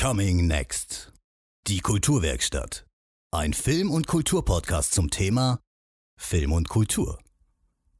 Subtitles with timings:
[0.00, 1.12] Coming Next.
[1.66, 2.86] Die Kulturwerkstatt.
[3.32, 5.60] Ein Film- und Kulturpodcast zum Thema
[6.18, 7.18] Film und Kultur.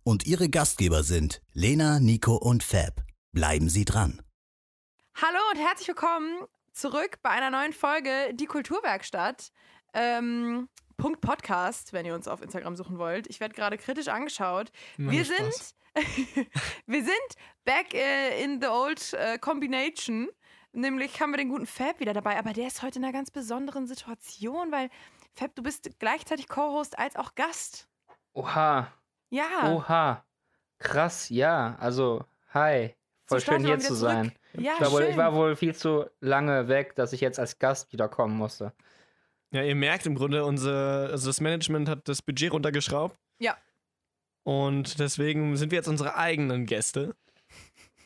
[0.02, 3.04] Und ihre Gastgeber sind Lena, Nico und Fab.
[3.32, 4.22] Bleiben Sie dran.
[5.14, 9.50] Hallo und herzlich willkommen zurück bei einer neuen Folge Die Kulturwerkstatt.
[9.92, 13.26] Ähm, Punkt Podcast, wenn ihr uns auf Instagram suchen wollt.
[13.28, 14.72] Ich werde gerade kritisch angeschaut.
[14.96, 15.74] Immer wir Spaß.
[15.94, 16.46] sind,
[16.86, 17.34] wir sind
[17.66, 20.30] back äh, in the old äh, combination.
[20.72, 23.30] Nämlich haben wir den guten Fab wieder dabei, aber der ist heute in einer ganz
[23.30, 24.88] besonderen Situation, weil
[25.34, 27.88] Fab, du bist gleichzeitig Co-Host als auch Gast.
[28.32, 28.92] Oha,
[29.30, 29.72] Ja.
[29.72, 30.24] oha.
[30.78, 31.76] Krass, ja.
[31.78, 32.94] Also, hi.
[33.26, 34.32] Voll schön hier zu sein.
[34.54, 35.10] Ja, Ich war, wohl, schön.
[35.10, 38.72] ich war wohl viel zu lange weg, dass ich jetzt als Gast wiederkommen musste.
[39.52, 43.16] Ja, ihr merkt im Grunde, unsere, also das Management hat das Budget runtergeschraubt.
[43.38, 43.56] Ja.
[44.42, 47.14] Und deswegen sind wir jetzt unsere eigenen Gäste.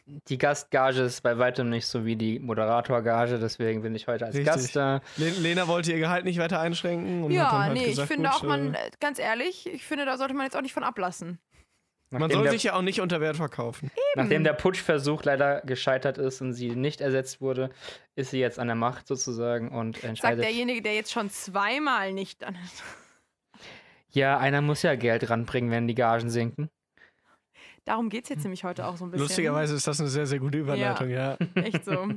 [0.06, 4.34] Die Gastgage ist bei weitem nicht so wie die Moderatorgage, deswegen bin ich heute als
[4.34, 4.52] Richtig.
[4.52, 5.00] Gast da.
[5.16, 7.30] Le Lena wollte ihr Gehalt nicht weiter einschränken.
[7.30, 10.18] Ja, halt nee, gesagt, ich finde gut, auch, man, äh, ganz ehrlich, ich finde, da
[10.18, 11.38] sollte man jetzt auch nicht von ablassen.
[12.10, 13.90] Man Nachdem, soll der, sich ja auch nicht unter Wert verkaufen.
[14.14, 17.70] nachdem der Putschversuch leider gescheitert ist und sie nicht ersetzt wurde,
[18.14, 20.44] ist sie jetzt an der Macht sozusagen und Sagt entscheidet.
[20.44, 22.56] derjenige, der jetzt schon zweimal nicht an.
[24.10, 26.68] Ja, einer muss ja Geld ranbringen, wenn die Gagen sinken.
[27.84, 29.26] Darum geht es jetzt nämlich heute auch so ein bisschen.
[29.26, 31.36] Lustigerweise ist das eine sehr, sehr gute Überleitung, ja.
[31.54, 32.08] Echt so.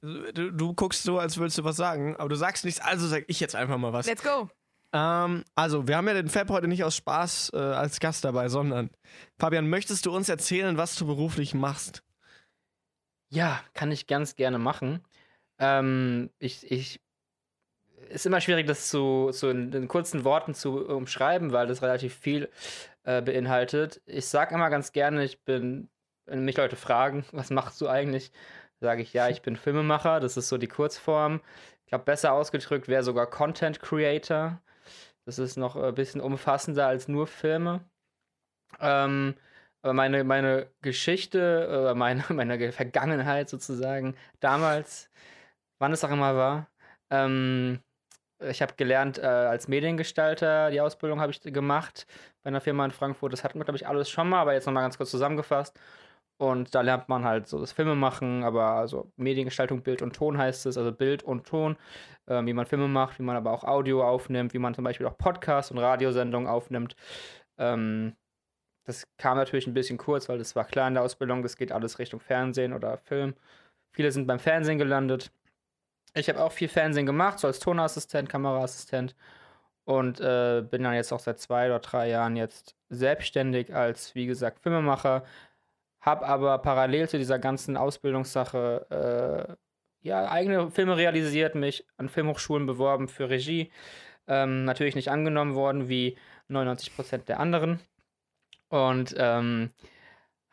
[0.00, 3.24] Du, du guckst so, als würdest du was sagen, aber du sagst nichts, also sag
[3.26, 4.06] ich jetzt einfach mal was.
[4.06, 4.48] Let's go.
[4.92, 8.48] Ähm, also, wir haben ja den Fab heute nicht aus Spaß äh, als Gast dabei,
[8.48, 8.90] sondern
[9.38, 12.02] Fabian, möchtest du uns erzählen, was du beruflich machst?
[13.28, 15.00] Ja, kann ich ganz gerne machen.
[15.58, 17.00] Ähm, ich, ich,
[18.08, 22.14] ist immer schwierig, das zu, zu in, in kurzen Worten zu umschreiben, weil das relativ
[22.14, 22.48] viel
[23.04, 24.02] äh, beinhaltet.
[24.06, 25.90] Ich sage immer ganz gerne, ich bin,
[26.26, 28.32] wenn mich Leute fragen, was machst du eigentlich,
[28.80, 31.40] sage ich, ja, ich bin Filmemacher, das ist so die Kurzform.
[31.84, 34.60] Ich glaube, besser ausgedrückt wäre sogar Content Creator.
[35.26, 37.84] Das ist noch ein bisschen umfassender als nur Filme.
[38.80, 39.34] Ähm,
[39.82, 45.10] aber meine, meine Geschichte, äh, meine, meine Ge- Vergangenheit sozusagen, damals,
[45.80, 46.68] wann es auch immer war,
[47.10, 47.80] ähm,
[48.50, 52.06] ich habe gelernt äh, als Mediengestalter, die Ausbildung habe ich gemacht
[52.42, 53.32] bei einer Firma in Frankfurt.
[53.32, 55.78] Das hatten wir, glaube ich, alles schon mal, aber jetzt nochmal ganz kurz zusammengefasst.
[56.36, 60.36] Und da lernt man halt so das Filme machen, aber also Mediengestaltung, Bild und Ton
[60.36, 61.76] heißt es, also Bild und Ton,
[62.26, 65.06] ähm, wie man Filme macht, wie man aber auch Audio aufnimmt, wie man zum Beispiel
[65.06, 66.96] auch Podcasts und Radiosendungen aufnimmt.
[67.56, 68.16] Ähm,
[68.84, 71.72] das kam natürlich ein bisschen kurz, weil das war klar in der Ausbildung, das geht
[71.72, 73.34] alles Richtung Fernsehen oder Film.
[73.92, 75.30] Viele sind beim Fernsehen gelandet.
[76.14, 79.16] Ich habe auch viel Fernsehen gemacht, so als Tonassistent, Kameraassistent
[79.84, 84.26] und äh, bin dann jetzt auch seit zwei oder drei Jahren jetzt selbstständig als, wie
[84.26, 85.24] gesagt, Filmemacher.
[86.00, 92.66] Hab aber parallel zu dieser ganzen Ausbildungssache äh, ja, eigene Filme realisiert, mich an Filmhochschulen
[92.66, 93.70] beworben für Regie.
[94.26, 96.16] Ähm, natürlich nicht angenommen worden, wie
[96.50, 97.80] 99% der anderen
[98.68, 99.70] und ähm,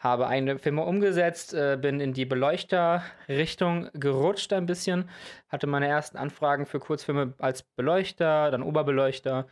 [0.02, 5.08] habe eigene Filme umgesetzt, äh, bin in die Beleuchterrichtung gerutscht ein bisschen,
[5.48, 9.48] hatte meine ersten Anfragen für Kurzfilme als Beleuchter, dann Oberbeleuchter.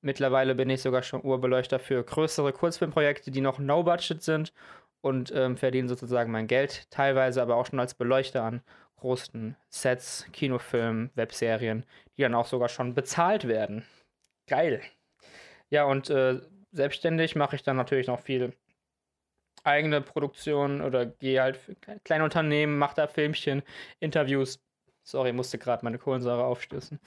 [0.00, 4.54] Mittlerweile bin ich sogar schon Oberbeleuchter für größere Kurzfilmprojekte, die noch No-Budget sind
[5.02, 8.62] und ähm, verdiene sozusagen mein Geld, teilweise aber auch schon als Beleuchter an
[8.96, 11.84] großen Sets, Kinofilmen, Webserien,
[12.16, 13.84] die dann auch sogar schon bezahlt werden.
[14.48, 14.80] Geil.
[15.70, 18.54] Ja, und äh, selbstständig mache ich dann natürlich noch viel
[19.64, 23.62] eigene Produktion oder gehe halt für kle- kleine Unternehmen, mache da Filmchen,
[24.00, 24.60] Interviews.
[25.04, 27.00] Sorry, musste gerade meine Kohlensäure aufstößen.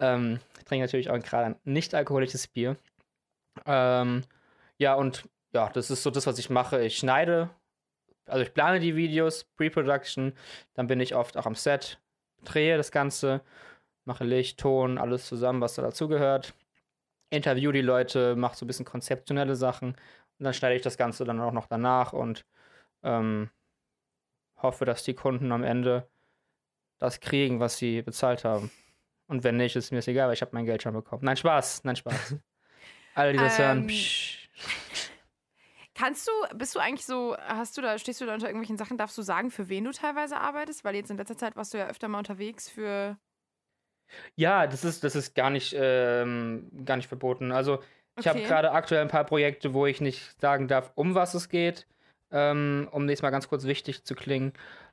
[0.00, 2.76] Ähm, trinke natürlich auch gerade ein nicht alkoholisches Bier.
[3.66, 4.24] Ähm,
[4.78, 6.84] ja, und ja, das ist so das, was ich mache.
[6.84, 7.50] Ich schneide,
[8.26, 10.32] also ich plane die Videos, Pre-Production,
[10.74, 12.00] dann bin ich oft auch am Set,
[12.44, 13.40] drehe das Ganze,
[14.04, 16.54] mache Licht, Ton, alles zusammen, was da dazugehört
[17.30, 19.96] interview die Leute, mache so ein bisschen konzeptionelle Sachen
[20.38, 22.44] und dann schneide ich das Ganze dann auch noch danach und
[23.02, 23.50] ähm,
[24.56, 26.08] hoffe, dass die Kunden am Ende
[26.98, 28.70] das kriegen, was sie bezahlt haben.
[29.26, 31.24] Und wenn nicht, ist mir das egal, weil ich habe mein Geld schon bekommen.
[31.24, 32.36] Nein, Spaß, nein, Spaß.
[33.14, 34.48] Alle, die das hören, Ähm, psch.
[35.94, 38.96] Kannst du, bist du eigentlich so, hast du da, stehst du da unter irgendwelchen Sachen,
[38.96, 40.84] darfst du sagen, für wen du teilweise arbeitest?
[40.84, 43.18] Weil jetzt in letzter Zeit warst du ja öfter mal unterwegs für.
[44.36, 47.50] Ja, das ist, das ist gar nicht, ähm, gar nicht verboten.
[47.50, 47.82] Also
[48.18, 48.48] ich habe Okay.
[48.48, 51.86] gerade aktuell ein paar Projekte, wo ich nicht sagen darf, um was es geht.
[52.30, 54.52] Ähm, um nächstes Mal ganz kurz wichtig zu klingen,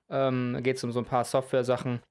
[0.10, 2.02] ähm, geht es um so ein paar Software-Sachen,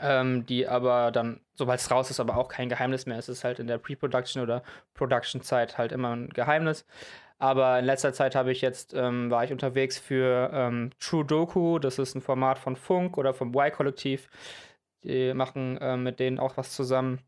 [0.00, 3.18] ähm, die aber dann, sobald es raus ist, aber auch kein Geheimnis mehr.
[3.18, 4.62] Es ist halt in der Pre-Production oder
[4.94, 6.84] Production-Zeit halt immer ein Geheimnis.
[7.38, 11.78] Aber in letzter Zeit habe ich jetzt, ähm, war ich unterwegs für ähm, True Doku,
[11.78, 14.28] das ist ein Format von Funk oder vom Y-Kollektiv.
[15.02, 17.20] Die machen äh, mit denen auch was zusammen.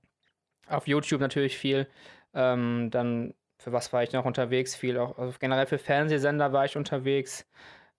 [0.68, 1.88] Auf YouTube natürlich viel.
[2.34, 4.74] Ähm, dann, für was war ich noch unterwegs?
[4.76, 7.46] Viel auch, also generell für Fernsehsender war ich unterwegs.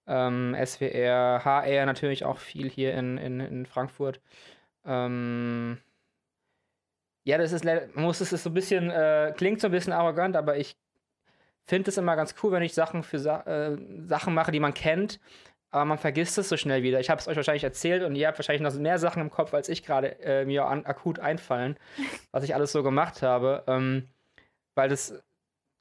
[0.08, 4.22] Ähm, SWR, HR natürlich auch viel hier in, in, in Frankfurt.
[4.86, 5.80] Ähm,
[7.24, 7.66] ja, das ist,
[7.96, 10.78] muss es ist so ein bisschen, äh, klingt so ein bisschen arrogant, aber ich
[11.66, 14.76] finde es immer ganz cool, wenn ich Sachen für Sa äh, Sachen mache, die man
[14.76, 15.20] kennt,
[15.72, 17.00] aber man vergisst es so schnell wieder.
[17.00, 19.54] Ich habe es euch wahrscheinlich erzählt und ihr habt wahrscheinlich noch mehr Sachen im Kopf,
[19.54, 21.78] als ich gerade äh, mir an, akut einfallen,
[22.32, 23.64] was ich alles so gemacht habe.
[23.68, 24.08] Ähm,
[24.76, 25.14] weil das,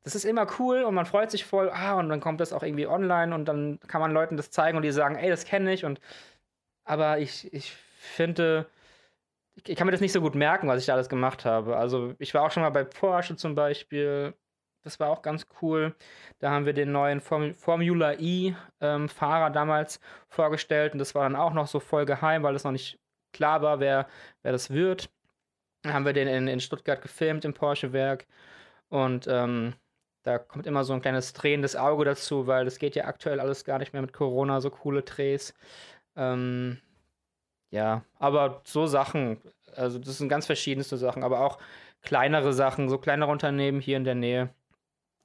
[0.02, 2.62] das ist immer cool und man freut sich voll, ah, und dann kommt das auch
[2.62, 5.73] irgendwie online und dann kann man Leuten das zeigen und die sagen, ey, das kenne
[5.73, 6.00] ich und
[6.85, 8.67] aber ich, ich finde,
[9.67, 11.76] ich kann mir das nicht so gut merken, was ich da alles gemacht habe.
[11.76, 14.35] Also ich war auch schon mal bei Porsche zum Beispiel.
[14.82, 15.94] Das war auch ganz cool.
[16.40, 21.37] Da haben wir den neuen Form Formula E-Fahrer ähm, damals vorgestellt und das war dann
[21.37, 22.99] auch noch so voll geheim, weil es noch nicht
[23.32, 24.08] klar war, wer,
[24.43, 25.11] wer das wird.
[25.82, 28.26] Dann haben wir den in, in Stuttgart gefilmt im Porsche-Werk
[28.94, 29.75] und ähm,
[30.23, 33.64] da kommt immer so ein kleines drehendes Auge dazu, weil das geht ja aktuell alles
[33.64, 35.52] gar nicht mehr mit Corona, so coole Drehs.
[36.17, 36.81] Ähm,
[37.73, 39.38] ja, aber so Sachen,
[39.75, 41.58] also das sind ganz verschiedenste Sachen, aber auch
[42.02, 44.50] kleinere Sachen, so kleinere Unternehmen hier in der Nähe,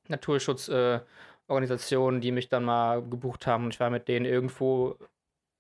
[0.08, 4.98] Naturschutzorganisationen, äh, die mich dann mal gebucht haben und ich war mit denen irgendwo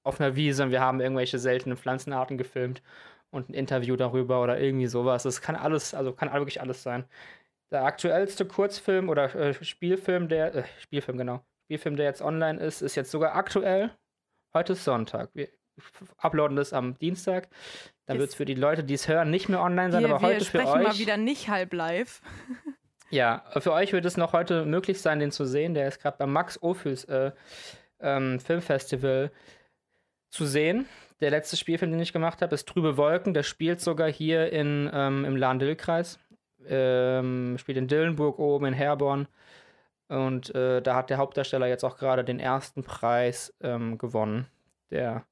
[0.04, 2.82] auf einer Wiese und wir haben irgendwelche seltenen Pflanzenarten gefilmt
[3.32, 5.24] und ein Interview darüber oder irgendwie sowas.
[5.24, 7.06] Das kann alles, also kann wirklich alles sein.
[7.71, 12.81] Der aktuellste Kurzfilm oder äh, Spielfilm, der, äh, Spielfilm, genau, Spielfilm, der jetzt online ist,
[12.81, 13.92] ist jetzt sogar aktuell.
[14.54, 15.30] Heute ist Sonntag.
[15.33, 15.50] Wir,
[16.18, 17.48] uploaden das am Dienstag.
[18.06, 20.21] Dann wird es für die Leute, die es hören, nicht mehr online sein, wir, aber
[20.21, 20.66] heute für euch.
[20.66, 22.21] Wir sprechen mal wieder nicht halb live.
[23.10, 25.74] ja, für euch wird es noch heute möglich sein, den zu sehen.
[25.74, 27.31] Der ist gerade beim Max Ophüls äh,
[28.00, 29.31] ähm, Filmfestival
[30.30, 30.88] zu sehen.
[31.21, 33.33] Der letzte Spielfilm, den ich gemacht habe, ist Trübe Wolken.
[33.33, 36.19] Der spielt sogar hier in, ähm, im Lahn-Dill-Kreis.
[36.68, 39.28] Ähm, spielt in Dillenburg oben, in Herborn.
[40.08, 44.48] Und äh, da hat der Hauptdarsteller jetzt auch gerade den ersten Preis ähm, gewonnen.
[44.90, 45.24] Der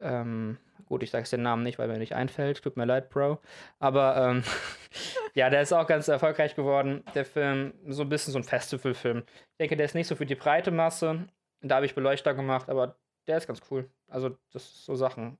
[0.00, 2.62] ähm, gut, ich sage den Namen nicht, weil mir nicht einfällt.
[2.62, 3.40] Tut mir leid, Bro.
[3.78, 4.42] Aber ähm,
[5.34, 7.04] ja, der ist auch ganz erfolgreich geworden.
[7.14, 9.24] Der Film, so ein bisschen so ein Festivalfilm.
[9.26, 11.26] Ich denke, der ist nicht so für die breite Masse.
[11.62, 13.90] Da habe ich Beleuchter gemacht, aber der ist ganz cool.
[14.08, 15.38] Also, das sind so Sachen.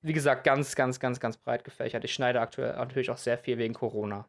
[0.00, 2.04] Wie gesagt, ganz, ganz, ganz, ganz breit gefächert.
[2.04, 4.28] Ich schneide aktuell natürlich auch sehr viel wegen Corona.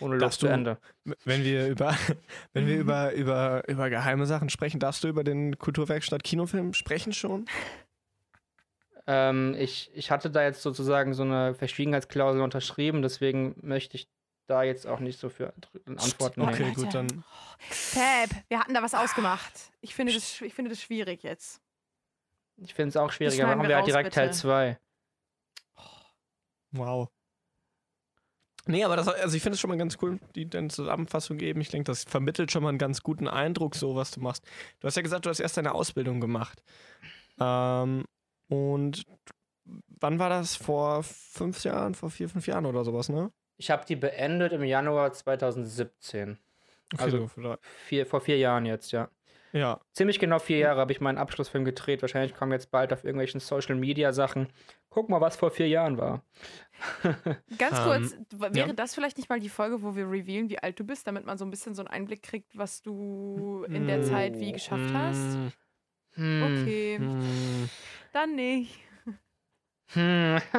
[0.00, 0.78] Ohne Luft zu Ende.
[1.24, 1.94] Wenn wir über,
[2.52, 7.12] wenn wir über, über, über geheime Sachen sprechen, darfst du über den Kulturwerkstatt Kinofilm sprechen
[7.12, 7.46] schon?
[9.06, 14.08] Ähm, ich, ich hatte da jetzt sozusagen so eine Verschwiegenheitsklausel unterschrieben, deswegen möchte ich
[14.48, 15.52] da jetzt auch nicht so für
[15.86, 16.74] Antworten Okay, nehmen.
[16.74, 17.24] gut, dann.
[17.58, 19.52] Fab, wir hatten da was ausgemacht.
[19.80, 21.60] Ich finde das, ich finde das schwierig jetzt.
[22.56, 24.14] Ich finde es auch schwierig, aber machen wir halt direkt bitte.
[24.20, 24.78] Teil 2.
[26.72, 27.08] Wow.
[28.68, 31.62] Nee, aber das, also ich finde es schon mal ganz cool, die deine Zusammenfassung geben.
[31.62, 34.44] Ich denke, das vermittelt schon mal einen ganz guten Eindruck, so was du machst.
[34.80, 36.62] Du hast ja gesagt, du hast erst deine Ausbildung gemacht.
[37.40, 38.04] Ähm,
[38.48, 39.04] und
[39.64, 40.54] wann war das?
[40.54, 43.32] Vor fünf Jahren, vor vier, fünf Jahren oder sowas, ne?
[43.56, 46.38] Ich habe die beendet im Januar 2017.
[46.92, 47.30] Okay, also
[47.86, 49.08] vier, vor vier Jahren jetzt, ja.
[49.52, 49.80] Ja.
[49.92, 52.02] Ziemlich genau vier Jahre habe ich meinen Abschlussfilm gedreht.
[52.02, 54.48] Wahrscheinlich kommen jetzt bald auf irgendwelchen Social Media Sachen.
[54.90, 56.22] Guck mal, was vor vier Jahren war.
[57.58, 58.72] Ganz kurz, um, ähm, wäre ja.
[58.72, 61.38] das vielleicht nicht mal die Folge, wo wir revealen, wie alt du bist, damit man
[61.38, 65.38] so ein bisschen so einen Einblick kriegt, was du in der Zeit wie geschafft hast?
[66.14, 66.42] Hm.
[66.42, 66.96] Okay.
[66.98, 67.68] Hm.
[68.12, 68.80] Dann nicht.
[69.92, 70.38] Hm.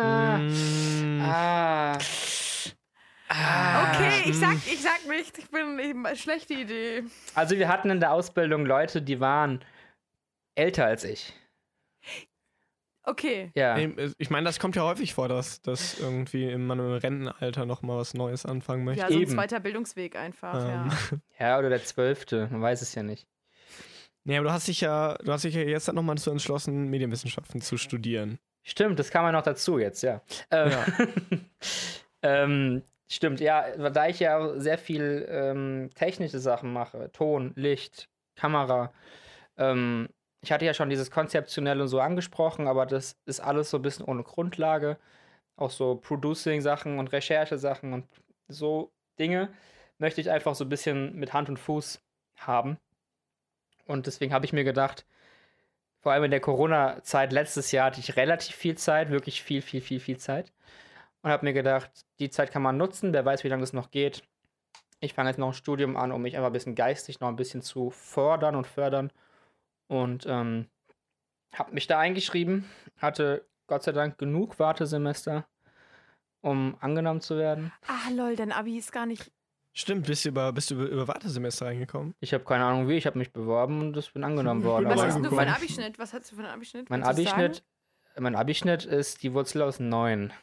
[1.22, 1.98] ah.
[3.30, 3.92] Ah.
[3.94, 7.04] Okay, ich sag, ich sag nicht, ich bin eben eine schlechte Idee.
[7.36, 9.64] Also wir hatten in der Ausbildung Leute, die waren
[10.56, 11.34] älter als ich.
[13.04, 13.52] Okay.
[13.56, 13.78] Ja.
[14.18, 17.98] Ich meine, das kommt ja häufig vor, dass, dass irgendwie in meinem Rentenalter noch mal
[17.98, 19.02] was Neues anfangen möchte.
[19.02, 19.32] Ja, so ein Eben.
[19.32, 20.92] zweiter Bildungsweg einfach, ähm.
[20.92, 21.18] ja.
[21.40, 23.28] Ja, oder der zwölfte, man weiß es ja nicht.
[24.26, 26.90] Nee, aber du hast dich ja, du hast dich ja jetzt noch mal dazu entschlossen,
[26.90, 28.38] Medienwissenschaften zu studieren.
[28.64, 30.22] Stimmt, das kam ja noch dazu jetzt, ja.
[30.52, 30.86] Ähm, ja.
[32.22, 38.94] ähm, Stimmt, ja, da ich ja sehr viel ähm, technische Sachen mache, Ton, Licht, Kamera,
[39.58, 40.10] ähm,
[40.42, 43.82] ich hatte ja schon dieses konzeptionell und so angesprochen, aber das ist alles so ein
[43.82, 44.98] bisschen ohne Grundlage.
[45.58, 48.08] Auch so Producing-Sachen und Recherche-Sachen und
[48.48, 49.50] so Dinge
[49.98, 52.02] möchte ich einfach so ein bisschen mit Hand und Fuß
[52.38, 52.78] haben.
[53.86, 55.06] Und deswegen habe ich mir gedacht,
[56.00, 59.82] vor allem in der Corona-Zeit letztes Jahr hatte ich relativ viel Zeit, wirklich viel, viel,
[59.82, 60.54] viel, viel Zeit
[61.22, 63.92] und habe mir gedacht, die Zeit kann man nutzen, wer weiß, wie lange es noch
[63.92, 64.24] geht.
[65.02, 67.36] ich fange jetzt noch ein Studium an, um mich einfach ein bisschen geistig noch ein
[67.36, 69.12] bisschen zu fordern und fördern.
[69.88, 70.68] Und ähm,
[71.56, 72.66] habe mich da eingeschrieben,
[72.98, 75.46] hatte Gott sei Dank genug Wartesemester,
[76.42, 77.72] um angenommen zu werden.
[77.88, 79.32] Ah, lol, dein Abi ist gar nicht.
[79.74, 82.14] Stimmt, bist du über, bist du über, über Wartesemester reingekommen?
[82.20, 84.86] Ich habe keine Ahnung wie, ich habe mich beworben und ich bin angenommen worden.
[84.88, 86.00] Was aber hast du für mein- einen Abischnitt?
[86.00, 86.90] Was hast du für einen Abischnitt?
[86.90, 87.04] Mein?
[87.04, 87.64] Abischnitt,
[88.18, 90.34] mein Abischnitt ist die Wurzel aus 9.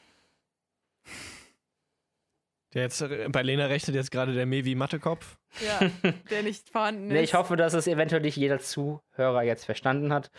[2.75, 5.39] Der jetzt, äh, bei Lena rechnet jetzt gerade der Mevi Mattekopf.
[5.65, 5.91] Ja,
[6.31, 7.13] der nicht vorhanden ist.
[7.13, 10.31] Nee, ich hoffe, dass es eventuell nicht jeder Zuhörer jetzt verstanden hat.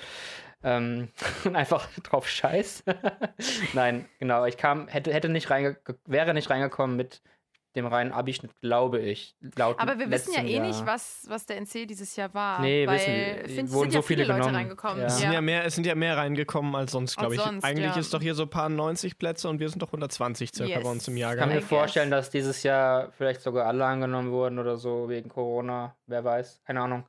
[0.63, 1.09] Ähm,
[1.45, 2.83] und einfach drauf scheiß.
[3.73, 4.45] Nein, genau.
[4.45, 7.21] Ich kam, hätte, hätte nicht reinge wäre nicht reingekommen mit
[7.75, 9.35] dem reinen Abischnitt, glaube ich.
[9.55, 10.65] Laut Aber wir wissen ja eh Jahr.
[10.65, 12.59] nicht, was, was der NC dieses Jahr war.
[12.61, 13.45] Nee, weil wissen wir.
[13.45, 14.55] ich finde, es Wurden sind ja so viele Leute genommen.
[14.55, 14.99] reingekommen.
[15.01, 15.05] Ja.
[15.05, 15.19] Es, Ja.
[15.19, 17.41] sind ja mehr, es sind ja mehr reingekommen als sonst, glaube ich.
[17.41, 17.99] Sonst, Eigentlich ja.
[17.99, 20.83] ist doch hier so ein paar 90 Plätze und wir sind doch 120 circa Yes.
[20.83, 21.49] bei uns im Ich Jahrgang.
[21.49, 25.95] kann mir vorstellen, dass dieses Jahr vielleicht sogar alle angenommen wurden oder so wegen Corona.
[26.07, 27.03] Wer weiß, keine Ahnung.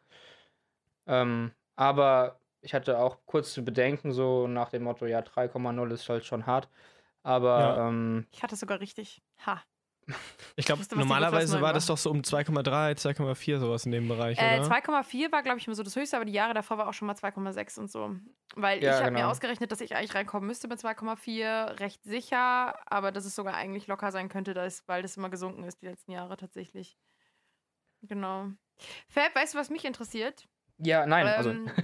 [1.07, 6.09] Ähm, aber ich hatte auch kurz zu bedenken, so nach dem Motto, ja, 3,0 ist
[6.09, 6.69] halt schon hart.
[7.23, 7.88] Aber Ja.
[7.88, 9.23] ähm, Ich hatte sogar richtig.
[9.47, 9.62] Ha.
[10.57, 14.38] Ich glaube, normalerweise war aus das doch so um 2,3, 2,4 sowas in dem Bereich,
[14.41, 14.65] Äh, oder?
[14.67, 17.07] 2,4 war, glaube ich, immer so das höchste, aber die Jahre davor war auch schon
[17.07, 18.17] mal 2,6 und so.
[18.57, 19.31] Weil Ja, ich habe mir genau.
[19.31, 23.87] ausgerechnet, dass ich eigentlich reinkommen müsste mit 2,4, recht sicher, aber dass es sogar eigentlich
[23.87, 26.99] locker sein könnte, da ist, weil das immer gesunken ist die letzten Jahre tatsächlich.
[28.03, 28.50] Genau.
[29.09, 30.49] Fab, weißt du, was mich interessiert?
[30.78, 31.75] Ja, nein, also Ähm,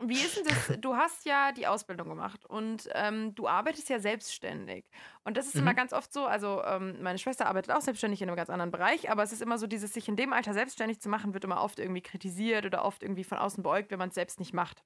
[0.00, 0.70] wie ist denn das?
[0.80, 4.90] Du hast ja die Ausbildung gemacht und ähm, du arbeitest ja selbstständig.
[5.24, 5.76] Und das ist immer Mhm.
[5.76, 9.10] ganz oft so, also ähm, meine Schwester arbeitet auch selbstständig in einem ganz anderen Bereich,
[9.10, 11.62] aber es ist immer so, dieses sich in dem Alter selbstständig zu machen, wird immer
[11.62, 14.84] oft irgendwie kritisiert oder oft irgendwie von außen beäugt, wenn man es selbst nicht macht.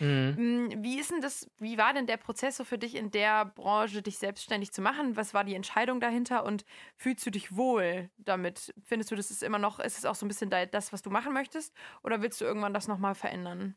[0.00, 0.38] Mhm.
[0.38, 3.44] Mm, Wie ist denn das, wie war denn der Prozess so für dich in der
[3.46, 5.16] Branche, dich selbstständig zu machen?
[5.16, 6.64] Was war die Entscheidung dahinter und
[6.96, 8.72] fühlst du dich wohl damit?
[8.84, 11.02] Findest du, das ist immer noch, ist es auch so ein bisschen da- das, was
[11.02, 11.74] du machen möchtest?
[12.04, 13.76] Oder willst du irgendwann das nochmal verändern?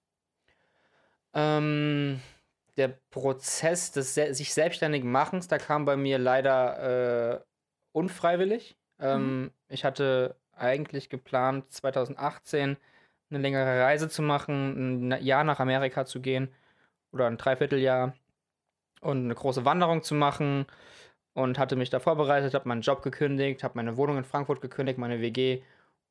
[1.33, 2.21] Ähm,
[2.77, 7.45] der Prozess des se sich selbstständig machens, da kam bei mir leider äh,
[7.91, 8.77] unfreiwillig.
[8.99, 12.77] Ähm, Ich hatte eigentlich geplant, 2018
[13.33, 16.49] eine längere Reise zu machen, ein Jahr nach Amerika zu gehen
[17.11, 18.13] oder ein Dreivierteljahr
[19.01, 20.65] und eine große Wanderung zu machen
[21.33, 24.99] und hatte mich da vorbereitet, habe meinen Job gekündigt, habe meine Wohnung in Frankfurt gekündigt,
[24.99, 25.61] meine WG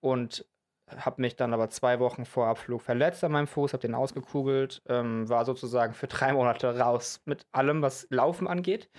[0.00, 0.44] und
[0.90, 4.82] habe mich dann aber zwei Wochen vor Abflug verletzt an meinem Fuß, habe den ausgekugelt,
[4.88, 8.90] ähm, war sozusagen für drei Monate raus mit allem, was Laufen angeht.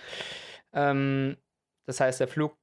[0.72, 1.36] Ähm,
[1.86, 2.56] das heißt, der Flug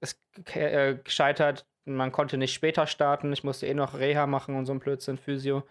[0.00, 0.20] ist
[0.54, 4.72] äh, gescheitert, man konnte nicht später starten, ich musste eh noch Reha machen und so
[4.72, 5.62] ein Blödsinn, Physio.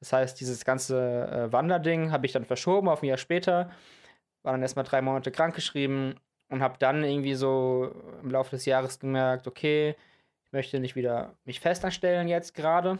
[0.00, 3.70] Das heißt, dieses ganze äh, Wanderding habe ich dann verschoben auf ein Jahr später,
[4.42, 8.98] war dann erstmal drei Monate krankgeschrieben und habe dann irgendwie so im Laufe des Jahres
[8.98, 9.96] gemerkt, okay,
[10.46, 12.98] ich möchte nicht wieder mich festanstellen jetzt gerade.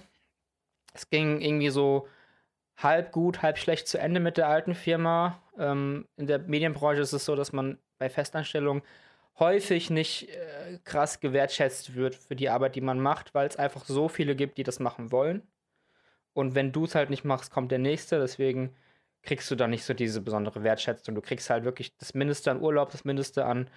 [0.92, 2.06] Es ging irgendwie so
[2.76, 5.42] halb gut, halb schlecht zu Ende mit der alten Firma.
[5.58, 8.82] Ähm, in der Medienbranche ist es so, dass man bei Festanstellungen
[9.38, 13.84] häufig nicht äh, krass gewertschätzt wird für die Arbeit, die man macht, weil es einfach
[13.84, 15.42] so viele gibt, die das machen wollen.
[16.32, 18.18] Und wenn du es halt nicht machst, kommt der nächste.
[18.20, 18.76] Deswegen
[19.22, 21.14] kriegst du da nicht so diese besondere Wertschätzung.
[21.14, 23.68] Du kriegst halt wirklich das Mindeste an Urlaub, das Mindeste an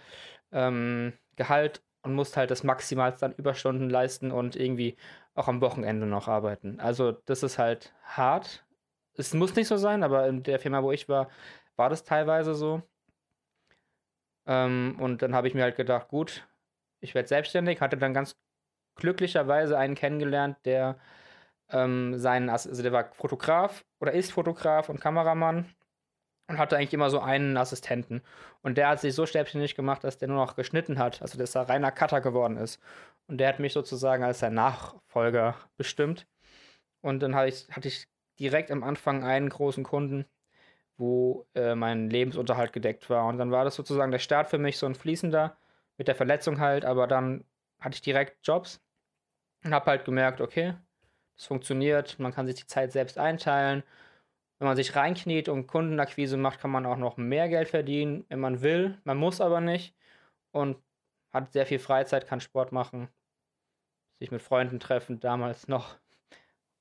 [0.51, 4.97] ähm, Gehalt und musst halt das Maximalste an Überstunden leisten und irgendwie
[5.35, 6.79] auch am Wochenende noch arbeiten.
[6.79, 8.65] Also das ist halt hart.
[9.15, 11.29] Es muss nicht so sein, aber in der Firma, wo ich war,
[11.75, 12.81] war das teilweise so.
[14.45, 16.47] Ähm, und dann habe ich mir halt gedacht, gut,
[17.01, 18.35] ich werde selbstständig, hatte dann ganz
[18.95, 20.97] glücklicherweise einen kennengelernt, der
[21.69, 25.73] ähm, seinen, also der war Fotograf oder ist Fotograf und Kameramann
[26.47, 28.21] und hatte eigentlich immer so einen Assistenten.
[28.61, 31.55] Und der hat sich so selbstständig gemacht, dass der nur noch geschnitten hat, also dass
[31.55, 32.79] er reiner Cutter geworden ist.
[33.27, 36.27] Und der hat mich sozusagen als sein Nachfolger bestimmt.
[37.01, 38.07] Und dann hatte ich, hatte ich
[38.39, 40.25] direkt am Anfang einen großen Kunden,
[40.97, 43.25] wo äh, mein Lebensunterhalt gedeckt war.
[43.27, 45.57] Und dann war das sozusagen der Start für mich, so ein fließender,
[45.97, 47.45] mit der Verletzung halt, aber dann
[47.79, 48.81] hatte ich direkt Jobs
[49.63, 50.75] und habe halt gemerkt, okay,
[51.35, 53.83] das funktioniert, man kann sich die Zeit selbst einteilen.
[54.59, 58.39] Wenn man sich reinkniet und Kundenakquise macht, kann man auch noch mehr Geld verdienen, wenn
[58.39, 58.99] man will.
[59.03, 59.95] Man muss aber nicht
[60.51, 60.77] und
[61.33, 63.09] hat sehr viel Freizeit, kann Sport machen,
[64.19, 65.97] sich mit Freunden treffen, damals noch.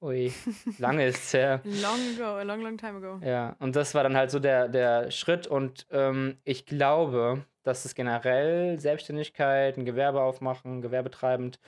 [0.03, 0.33] Ui,
[0.79, 1.61] lange ist es her.
[1.65, 3.25] Long ago, a long, long time ago.
[3.25, 5.47] Ja, und das war dann halt so der, der Schritt.
[5.47, 11.61] Und ähm, ich glaube, dass es generell Selbstständigkeit, ein Gewerbe aufmachen, gewerbetreibend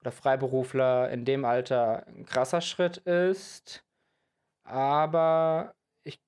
[0.00, 3.84] oder Freiberufler in dem Alter ein krasser Schritt ist.
[4.64, 6.20] Aber ich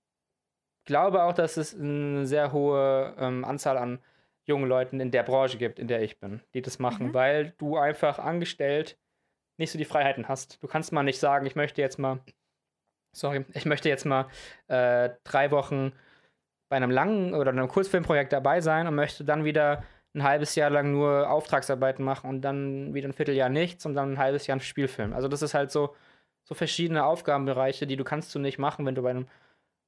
[0.84, 3.98] glaube auch, dass es eine sehr hohe ähm, Anzahl an
[4.44, 7.14] jungen Leuten in der Branche gibt, in der ich bin, die das machen, Mhm.
[7.14, 8.96] weil du einfach angestellt
[9.58, 10.62] nicht so die Freiheiten hast.
[10.62, 12.20] Du kannst mal nicht sagen, ich möchte jetzt mal,
[13.14, 14.28] sorry, ich möchte jetzt mal
[14.68, 15.92] äh, drei Wochen
[16.68, 19.84] bei einem langen oder einem Kurzfilmprojekt dabei sein und möchte dann wieder
[20.14, 24.12] ein halbes Jahr lang nur Auftragsarbeiten machen und dann wieder ein Vierteljahr nichts und dann
[24.12, 25.12] ein halbes Jahr ein Spielfilm.
[25.12, 25.94] Also das ist halt so,
[26.44, 29.28] so verschiedene Aufgabenbereiche, die du kannst du nicht machen, wenn du bei einem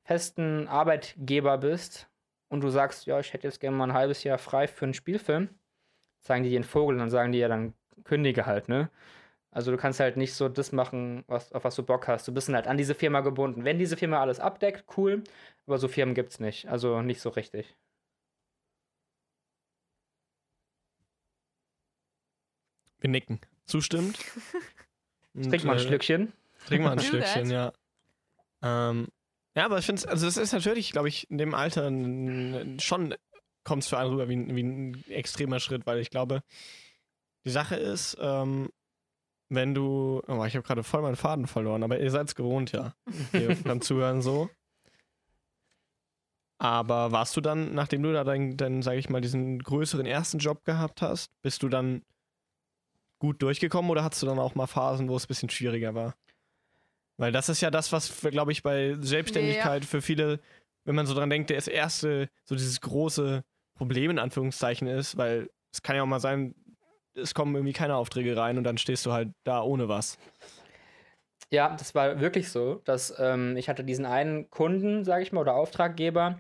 [0.05, 2.09] festen Arbeitgeber bist
[2.49, 4.95] und du sagst, ja, ich hätte jetzt gerne mal ein halbes Jahr frei für einen
[4.95, 5.49] Spielfilm,
[6.21, 7.75] sagen die dir einen Vogel und dann sagen die ja dann
[8.05, 8.91] kündige halt, ne?
[9.53, 12.29] Also du kannst halt nicht so das machen, was, auf was du Bock hast.
[12.29, 13.65] Du bist dann halt an diese Firma gebunden.
[13.65, 15.25] Wenn diese Firma alles abdeckt, cool,
[15.67, 16.69] aber so Firmen gibt's nicht.
[16.69, 17.75] Also nicht so richtig.
[23.01, 23.41] Wir nicken.
[23.67, 24.19] Zustimmt.
[25.35, 26.33] Trink mal ein äh, Schlückchen.
[26.67, 27.47] Trink mal ein that.
[27.47, 27.73] ja.
[28.63, 29.09] Ähm,
[29.57, 31.87] ja, aber ich finde es, also es ist natürlich, glaube ich, in dem Alter
[32.81, 33.15] schon
[33.65, 36.43] kommt es für einen rüber wie, ein- wie ein extremer Schritt, weil ich glaube,
[37.45, 38.71] die Sache ist, ähm,
[39.51, 42.73] wenn du, oh, ich habe gerade voll meinen Faden verloren, aber ihr seid es gewohnt,
[42.73, 42.95] ja,
[43.65, 44.49] beim Zuhören so.
[46.59, 50.39] Aber warst du dann, nachdem du da deinen, dein, sag ich mal, diesen größeren ersten
[50.39, 52.03] Job gehabt hast, bist du dann
[53.19, 56.15] gut durchgekommen oder hattest du dann auch mal Phasen, wo es ein bisschen schwieriger war?
[57.19, 60.41] Weil das ist ja das, was, glaube ich, bei Selbstständigkeit für viele,
[60.85, 63.43] wenn man so dran denkt, das erste, so dieses große
[63.75, 66.55] Problem in Anführungszeichen ist, weil es kann ja auch mal sein,
[67.21, 70.19] es kommen irgendwie keine Aufträge rein und dann stehst du halt da ohne was.
[71.53, 75.41] Ja, das war wirklich so, dass ähm, ich hatte diesen einen Kunden, sage ich mal,
[75.41, 76.39] oder Auftraggeber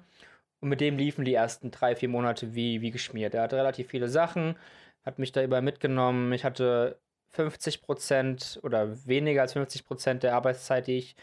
[0.60, 3.34] und mit dem liefen die ersten drei, vier Monate wie, wie geschmiert.
[3.34, 4.56] Er hatte relativ viele Sachen,
[5.04, 6.32] hat mich da überall mitgenommen.
[6.32, 11.16] Ich hatte 50 Prozent oder weniger als 50 Prozent der Arbeitszeit, die ich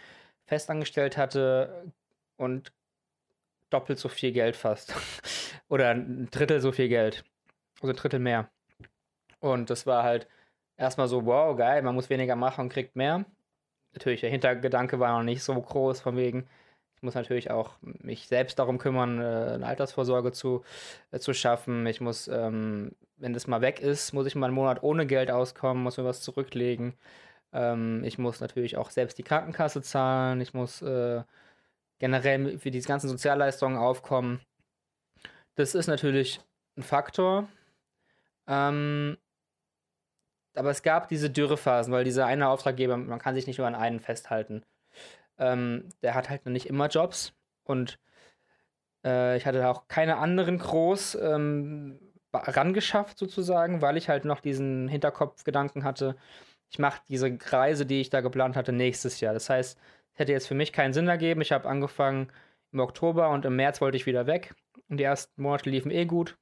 [0.46, 1.92] festangestellt hatte
[2.38, 2.72] und
[3.70, 4.94] doppelt so viel Geld fast.
[5.70, 7.24] oder ein Drittel so viel Geld.
[7.82, 8.50] Also ein Drittel mehr.
[9.40, 10.28] Und das war halt
[10.78, 13.26] erstmal so, wow, geil, man muss weniger machen und kriegt mehr
[13.98, 16.48] natürlich, der Hintergedanke war noch nicht so groß, von wegen,
[16.96, 20.64] ich muss natürlich auch mich selbst darum kümmern, äh, eine Altersvorsorge zu,
[21.12, 21.86] äh, zu schaffen.
[21.88, 25.32] Ich muss, ähm, wenn das mal weg ist, muss ich mal einen Monat ohne Geld
[25.32, 26.96] auskommen, muss mir was zurücklegen.
[27.54, 30.42] Ähm, ich muss natürlich auch selbst die Krankenkasse zahlen.
[30.42, 31.24] Ich muss äh,
[32.00, 34.42] generell für diese ganzen Sozialleistungen aufkommen.
[35.56, 36.42] Das ist natürlich
[36.78, 37.48] ein Faktor.
[38.48, 39.18] Ähm,
[40.58, 43.76] aber es gab diese Dürrephasen, weil dieser eine Auftraggeber, man kann sich nicht nur an
[43.76, 44.64] einen festhalten.
[45.38, 48.00] Ähm, der hat halt nicht immer Jobs und
[49.06, 52.00] äh, ich hatte auch keine anderen groß ähm,
[52.34, 56.16] rangeschafft sozusagen, weil ich halt noch diesen Hinterkopfgedanken hatte,
[56.70, 59.34] ich mache diese Reise, die ich da geplant hatte, nächstes Jahr.
[59.34, 59.78] Das heißt,
[60.14, 61.42] es hätte jetzt für mich keinen Sinn ergeben.
[61.42, 62.32] Ich habe angefangen
[62.72, 64.54] im Oktober und im März wollte ich wieder weg.
[64.90, 66.38] Und die ersten Monate liefen eh gut.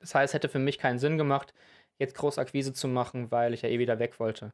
[0.00, 1.54] Das heißt, es hätte für mich keinen Sinn gemacht,
[1.98, 4.52] jetzt groß Akquise zu machen, weil ich ja eh wieder weg wollte.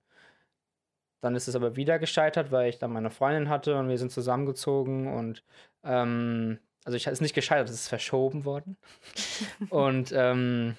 [1.20, 4.10] Dann ist es aber wieder gescheitert, weil ich dann meine Freundin hatte und wir sind
[4.10, 5.44] zusammengezogen und
[5.84, 8.76] ähm, also ich es ist nicht gescheitert, es ist verschoben worden.
[9.70, 10.76] und ähm,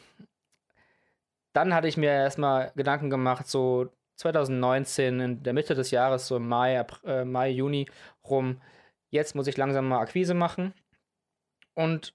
[1.53, 6.37] dann hatte ich mir erstmal Gedanken gemacht, so 2019, in der Mitte des Jahres, so
[6.37, 7.89] im Mai, April, äh, Mai, Juni
[8.27, 8.61] rum,
[9.09, 10.73] jetzt muss ich langsam mal Akquise machen.
[11.73, 12.13] Und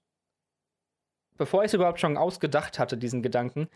[1.37, 3.69] bevor ich es überhaupt schon ausgedacht hatte, diesen Gedanken,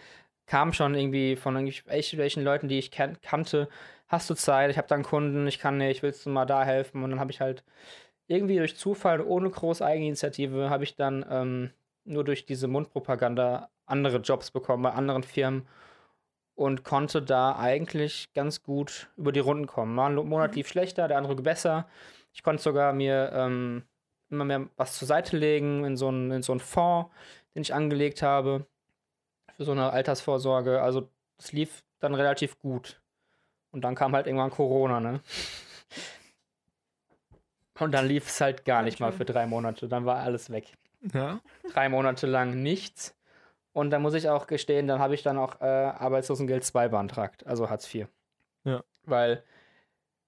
[0.45, 3.69] kam schon irgendwie von irgendwelchen Leuten, die ich kan kannte,
[4.08, 6.63] hast du Zeit, ich habe da einen Kunden, ich kann nicht, willst du mal da
[6.63, 7.03] helfen?
[7.03, 7.63] Und dann habe ich halt
[8.27, 11.71] irgendwie durch Zufall, ohne große Eigeninitiative, habe ich dann ähm,
[12.06, 15.67] nur durch diese Mundpropaganda andere Jobs bekommen bei anderen Firmen
[16.56, 19.95] und konnte da eigentlich ganz gut über die Runden kommen.
[19.95, 21.88] Mal ein Monat lief schlechter, der andere besser.
[22.34, 23.84] Ich konnte sogar mir ähm,
[24.29, 27.12] immer mehr was zur Seite legen in so einen, in so einen Fonds,
[27.56, 28.65] den ich angelegt habe
[29.58, 30.82] für so eine Altersvorsorge.
[30.82, 33.02] Also es lief dann relativ gut.
[33.72, 35.22] Und dann kam halt irgendwann Corona, ne?
[37.80, 39.88] Und dann lief es halt gar nicht mal für drei Monate.
[39.88, 40.74] Dann war alles weg.
[41.13, 41.42] Ja.
[41.74, 43.16] Drei Monate lang nichts.
[43.74, 47.46] Und da muss ich auch gestehen, dann habe ich dann auch äh, Arbeitslosengeld 2 beantragt,
[47.48, 48.08] also Hartz IV.
[48.63, 48.84] Ja.
[49.06, 49.44] Weil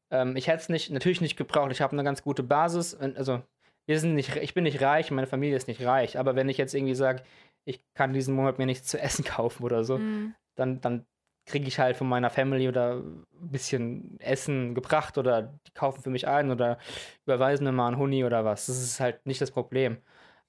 [0.09, 1.71] ähm, ich hätte es nicht, natürlich nicht gebraucht.
[1.71, 2.95] Ich habe eine ganz gute Basis.
[2.95, 3.43] Also
[3.85, 6.17] wir sind nicht, ich bin nicht reich, meine Familie ist nicht reich.
[6.17, 7.21] Aber wenn ich jetzt irgendwie sage,
[7.65, 10.35] ich kann diesen Monat mir nichts zu essen kaufen oder so, Mhm.
[10.55, 11.05] dann, dann
[11.45, 16.09] kriege ich halt von meiner Family oder ein bisschen Essen gebracht oder die kaufen für
[16.09, 16.79] mich ein oder
[17.25, 18.65] überweisen mir mal einen Huni oder was.
[18.65, 19.97] Das ist halt nicht das Problem.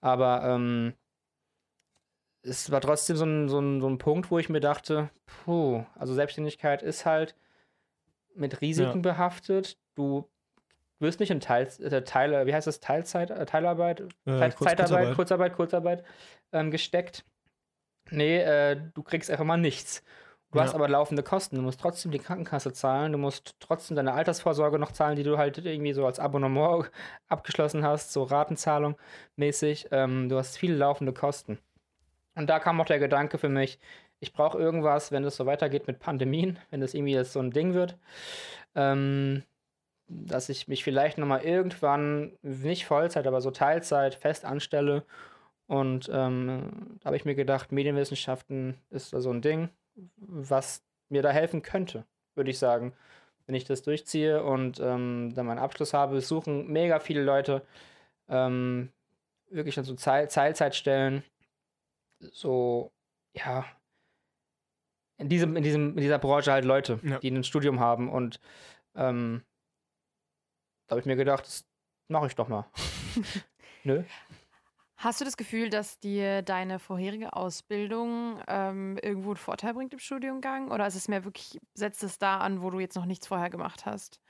[0.00, 0.94] Aber ähm,
[2.42, 5.84] es war trotzdem so ein, so, ein, so ein Punkt, wo ich mir dachte, puh,
[5.96, 7.34] also Selbstständigkeit ist halt
[8.34, 9.78] mit Risiken behaftet.
[9.94, 10.28] Du
[10.98, 14.70] wirst nicht in Teil, äh, Teil wie heißt das, Teilzeit, äh, Teilarbeit, Äh, Zeit, Kurz-
[14.70, 15.16] Zeitarbeit, Kurzarbeit.
[15.16, 16.04] Kurzarbeit, Kurzarbeit
[16.52, 17.24] ähm, gesteckt.
[18.10, 20.02] nee, äh, du kriegst einfach mal nichts.
[20.52, 20.76] Du hast Ja.
[20.76, 21.56] aber laufende Kosten.
[21.56, 23.10] Du musst trotzdem die Krankenkasse zahlen.
[23.12, 26.88] Du musst trotzdem deine Altersvorsorge noch zahlen, die du halt irgendwie so als Abonnement
[27.28, 28.96] abgeschlossen hast, so Ratenzahlung
[29.34, 29.88] mäßig.
[29.90, 31.58] Ähm, du hast viele laufende Kosten.
[32.36, 33.78] Und da kam auch der Gedanke für mich,
[34.20, 37.50] ich brauche irgendwas, wenn es so weitergeht mit Pandemien, wenn das irgendwie jetzt so ein
[37.50, 37.98] Ding wird,
[38.74, 39.42] ähm,
[40.08, 45.04] dass ich mich vielleicht nochmal irgendwann, nicht Vollzeit, aber so Teilzeit fest anstelle.
[45.66, 49.68] Und ähm, da habe ich mir gedacht, Medienwissenschaften ist da so ein Ding,
[50.16, 52.92] was mir da helfen könnte, würde ich sagen.
[53.46, 57.62] Wenn ich das durchziehe und ähm, dann meinen Abschluss habe, suchen mega viele Leute
[58.28, 58.90] ähm,
[59.50, 61.22] wirklich an so Teil Teilzeitstellen,
[62.20, 62.92] so,
[63.34, 63.64] ja,
[65.18, 67.18] in, diesem, in, diesem, in dieser Branche halt Leute, Ja.
[67.18, 68.08] die ein Studium haben.
[68.10, 68.40] Und
[68.94, 69.42] ähm,
[70.86, 71.64] da habe ich mir gedacht, das
[72.08, 72.66] mache ich doch mal.
[73.84, 74.04] Nö.
[74.96, 79.98] Hast du das Gefühl, dass dir deine vorherige Ausbildung ähm, irgendwo einen Vorteil bringt im
[79.98, 80.70] Studiengang?
[80.70, 83.50] Oder ist es mehr wirklich, setzt es da an, wo du jetzt noch nichts vorher
[83.50, 84.20] gemacht hast?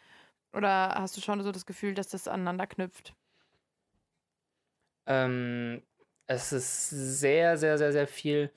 [0.52, 3.14] Oder hast du schon so das Gefühl, dass das aneinander knüpft?
[5.06, 5.82] Ähm,
[6.26, 8.50] es ist sehr, sehr, sehr, sehr viel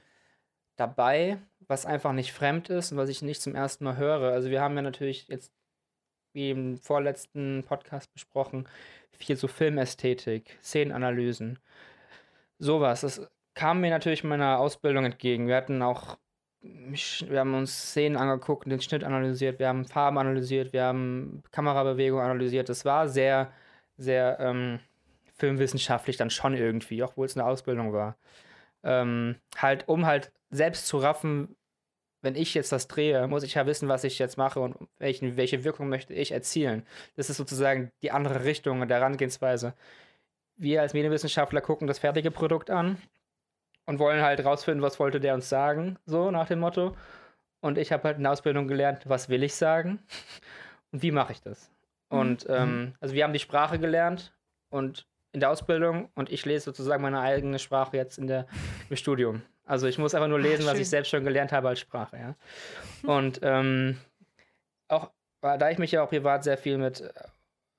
[0.78, 4.32] dabei, was einfach nicht fremd ist und was ich nicht zum ersten Mal höre.
[4.32, 5.54] Also wir haben ja natürlich jetzt,
[6.34, 8.68] wie im vorletzten Podcast besprochen,
[9.12, 11.60] viel so Filmästhetik, Szenenanalysen,
[12.58, 13.02] sowas.
[13.02, 15.48] Das kam mir natürlich in meiner Ausbildung entgegen.
[15.48, 16.18] Wir hatten auch,
[16.62, 22.20] wir haben uns Szenen angeguckt, den Schnitt analysiert, wir haben Farben analysiert, wir haben Kamerabewegung
[22.20, 22.70] analysiert.
[22.70, 23.52] Das war sehr,
[23.98, 24.80] sehr ähm,
[25.36, 28.18] filmwissenschaftlich dann schon irgendwie, obwohl es eine Ausbildung war.
[28.84, 31.56] Ähm, halt, um halt selbst zu raffen,
[32.22, 35.38] wenn ich jetzt das drehe, muss ich ja wissen, was ich jetzt mache und welchen,
[35.38, 36.86] welche Wirkung möchte ich erzielen.
[37.16, 39.74] Das ist sozusagen die andere Richtung der Herangehensweise.
[40.58, 42.98] Wir als Medienwissenschaftler gucken das fertige Produkt an
[43.86, 46.96] und wollen halt rausfinden, was wollte der uns sagen, so nach dem Motto.
[47.62, 50.00] Und ich habe halt in der Ausbildung gelernt, was will ich sagen
[50.92, 51.72] und wie mache ich das.
[52.10, 54.34] Und ähm, also wir haben die Sprache gelernt
[54.70, 58.48] und in der Ausbildung und ich lese sozusagen meine eigene Sprache jetzt in der,
[58.90, 59.44] im Studium.
[59.70, 60.82] Also ich muss einfach nur lesen, was schön.
[60.82, 62.36] ich selbst schon gelernt habe als Sprache, ja.
[63.04, 63.98] Und ähm,
[64.88, 67.12] auch, da ich mich ja auch privat sehr viel mit äh,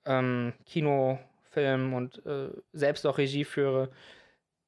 [0.05, 1.18] ähm, Kino,
[1.50, 3.90] Film und äh, selbst auch Regie führe,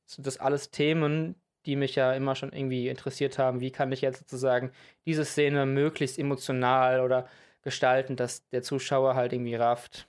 [0.04, 3.60] sind das alles Themen, die mich ja immer schon irgendwie interessiert haben.
[3.60, 4.72] Wie kann ich jetzt sozusagen
[5.06, 7.28] diese Szene möglichst emotional oder
[7.62, 10.08] gestalten, dass der Zuschauer halt irgendwie rafft.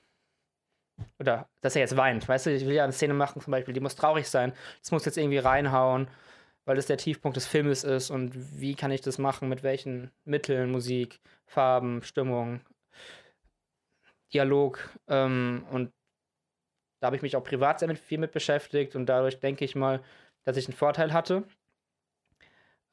[1.19, 2.27] Oder dass er jetzt weint.
[2.27, 4.53] Weißt du, ich will ja eine Szene machen, zum Beispiel, die muss traurig sein.
[4.81, 6.07] Das muss jetzt irgendwie reinhauen,
[6.65, 8.09] weil das der Tiefpunkt des Filmes ist.
[8.09, 9.49] Und wie kann ich das machen?
[9.49, 10.71] Mit welchen Mitteln?
[10.71, 12.61] Musik, Farben, Stimmung,
[14.33, 14.89] Dialog.
[15.07, 15.91] Ähm, und
[16.99, 18.95] da habe ich mich auch privat sehr mit, viel mit beschäftigt.
[18.95, 20.01] Und dadurch denke ich mal,
[20.45, 21.43] dass ich einen Vorteil hatte.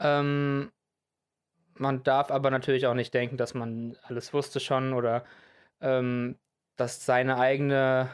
[0.01, 0.73] Ähm,
[1.75, 5.25] man darf aber natürlich auch nicht denken, dass man alles wusste schon oder
[5.81, 6.39] ähm,
[6.77, 8.11] dass seine eigene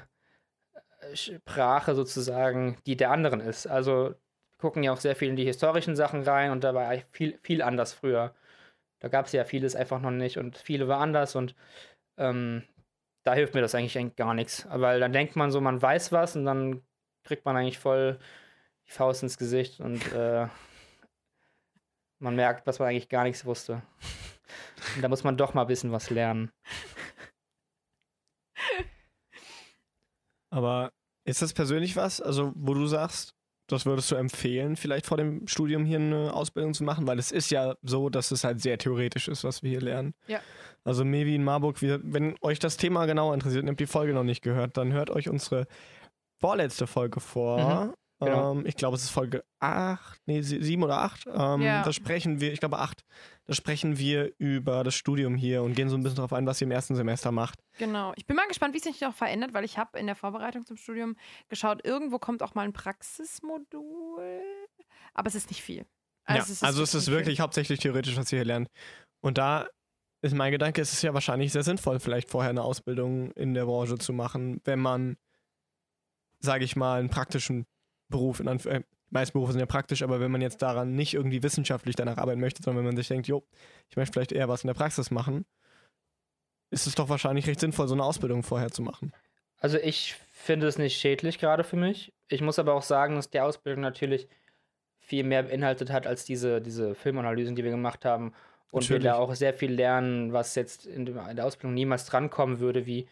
[1.01, 3.67] äh, Sprache sozusagen die der anderen ist.
[3.67, 4.15] Also
[4.59, 7.63] gucken ja auch sehr viel in die historischen Sachen rein und da war viel, viel
[7.63, 8.35] anders früher.
[9.01, 11.55] Da gab es ja vieles einfach noch nicht und viele war anders und
[12.17, 12.65] ähm,
[13.23, 14.67] da hilft mir das eigentlich, gar nichts.
[14.71, 16.83] Weil dann denkt man so, man weiß was und dann
[17.25, 18.19] kriegt man eigentlich voll
[18.87, 20.47] die Faust ins Gesicht und äh,
[22.19, 23.83] man merkt, dass man eigentlich gar nichts wusste.
[24.95, 26.53] Und da muss man doch mal bisschen was lernen.
[30.51, 30.93] Aber
[31.25, 33.36] ist das persönlich was, also wo du sagst,
[33.67, 37.07] das würdest du empfehlen, vielleicht vor dem Studium hier eine Ausbildung zu machen?
[37.07, 40.15] Weil es ist ja so, dass es halt sehr theoretisch ist, was wir hier lernen.
[40.29, 40.41] Ja.
[40.85, 43.87] Also Mevi in Marburg, wir, wenn euch das Thema genau interessiert und ihr habt die
[43.87, 45.67] Folge noch nicht gehört, dann hört euch unsere
[46.39, 47.87] vorletzte Folge vor.
[47.87, 48.53] Mhm, genau.
[48.53, 51.27] ähm, ich glaube, es ist Folge 8, nee, 7 oder 8.
[51.27, 51.83] Ähm, Ja.
[51.83, 53.05] Da sprechen wir, ich glaube 8,
[53.45, 56.61] da sprechen wir über das Studium hier und gehen so ein bisschen darauf ein, was
[56.61, 57.61] ihr im ersten Semester macht.
[57.79, 58.13] Genau.
[58.17, 60.65] Ich bin mal gespannt, wie es sich noch verändert, weil ich habe in der Vorbereitung
[60.67, 61.17] zum Studium
[61.49, 64.41] geschaut, irgendwo kommt auch mal ein Praxismodul,
[65.15, 65.87] aber es ist nicht viel.
[66.29, 68.69] ja, also es ist wirklich hauptsächlich theoretisch, was ihr hier lernt.
[69.21, 69.69] Und da
[70.23, 73.67] ist mein Gedanke, es ist ja wahrscheinlich sehr sinnvoll, vielleicht vorher eine Ausbildung in der
[73.67, 75.17] Branche zu machen, wenn man,
[76.41, 77.67] sage ich mal, einen praktischen
[78.09, 80.95] Beruf, in Anf äh, die meisten Berufe sind ja praktisch, aber wenn man jetzt daran
[80.95, 83.45] nicht irgendwie wissenschaftlich danach arbeiten möchte, sondern wenn man sich denkt, jo,
[83.89, 85.47] ich möchte vielleicht eher was in der Praxis machen,
[86.71, 89.13] ist es doch wahrscheinlich recht sinnvoll, so eine Ausbildung vorher zu machen.
[89.59, 92.13] Also ich finde es nicht schädlich gerade für mich.
[92.29, 94.29] Ich muss aber auch sagen, dass die Ausbildung natürlich
[94.99, 98.33] viel mehr beinhaltet hat als diese, diese Filmanalysen, die wir gemacht haben.
[98.73, 99.05] Und wir Natürlich.
[99.05, 103.07] da auch sehr viel lernen, was jetzt in der Ausbildung niemals drankommen würde, wie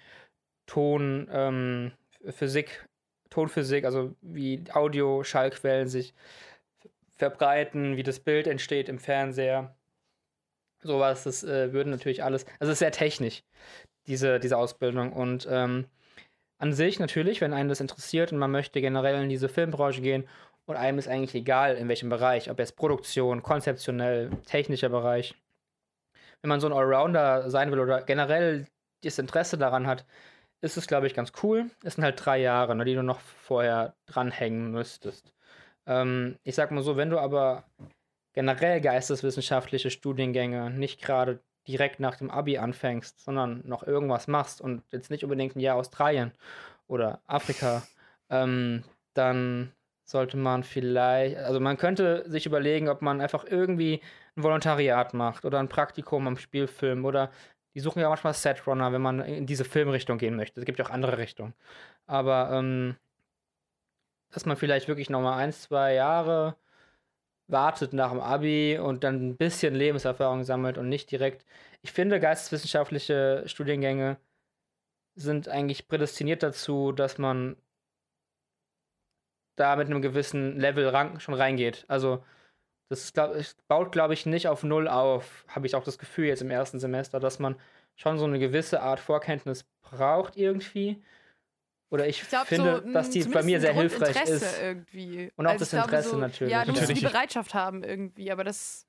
[0.67, 1.93] Ton, ähm,
[2.31, 2.87] Physik,
[3.31, 6.15] Tonphysik, also wie Audio, Schallquellen sich
[7.17, 9.77] verbreiten, wie das Bild entsteht im Fernseher.
[10.83, 12.45] Sowas, das äh, würden natürlich alles.
[12.61, 13.43] Also es ist sehr technisch,
[14.07, 15.13] diese, diese Ausbildung.
[15.13, 15.87] Und ähm,
[16.59, 20.29] an sich natürlich, wenn einen das interessiert und man möchte generell in diese Filmbranche gehen
[20.67, 25.35] und einem ist eigentlich egal, in welchem Bereich, ob jetzt Produktion, konzeptionell, technischer Bereich.
[26.41, 28.67] Wenn man so ein Allrounder sein will oder generell
[29.03, 30.07] das Interesse daran hat,
[30.65, 31.71] ist es, glaube ich, ganz cool.
[31.85, 35.33] Es sind halt drei Jahre, ne, die du noch vorher dranhängen müsstest.
[35.87, 37.65] Ähm, ich sag mal so, wenn du aber
[38.33, 44.83] generell geisteswissenschaftliche Studiengänge nicht gerade direkt nach dem Abi anfängst, sondern noch irgendwas machst und
[44.91, 46.33] jetzt nicht unbedingt ein Jahr Australien
[46.89, 47.83] oder Afrika,
[48.31, 49.73] ähm, dann
[50.07, 54.03] sollte man vielleicht, also man könnte sich überlegen, ob man einfach irgendwie
[54.37, 57.31] ein Volontariat macht oder ein Praktikum am Spielfilm oder
[57.75, 60.61] die suchen ja manchmal Setrunner, wenn man in diese Filmrichtung gehen möchte.
[60.61, 61.55] Es gibt ja auch andere Richtungen.
[62.07, 62.97] Aber ähm,
[64.31, 66.57] dass man vielleicht wirklich nochmal ein, zwei Jahre
[67.47, 71.45] wartet nach dem Abi und dann ein bisschen Lebenserfahrung sammelt und nicht direkt.
[71.83, 74.17] Ich finde, geisteswissenschaftliche Studiengänge
[75.15, 77.57] sind eigentlich prädestiniert dazu, dass man
[79.57, 81.85] da mit einem gewissen Level schon reingeht.
[81.89, 82.25] Also
[82.89, 83.35] das ist, glaub,
[83.69, 86.79] baut, glaube ich, nicht auf Null auf, habe ich auch das Gefühl jetzt im ersten
[86.79, 87.57] Semester, dass man
[87.97, 91.03] schon so eine gewisse Art Vorkenntnis braucht irgendwie.
[91.91, 94.61] Oder ich, ich glaub, finde, so, dass die bei mir sehr hilfreich ist.
[94.61, 95.31] Irgendwie.
[95.37, 96.53] Und auch also das Interesse so, natürlich.
[96.53, 98.87] Ja, du musst die Bereitschaft haben irgendwie, aber das.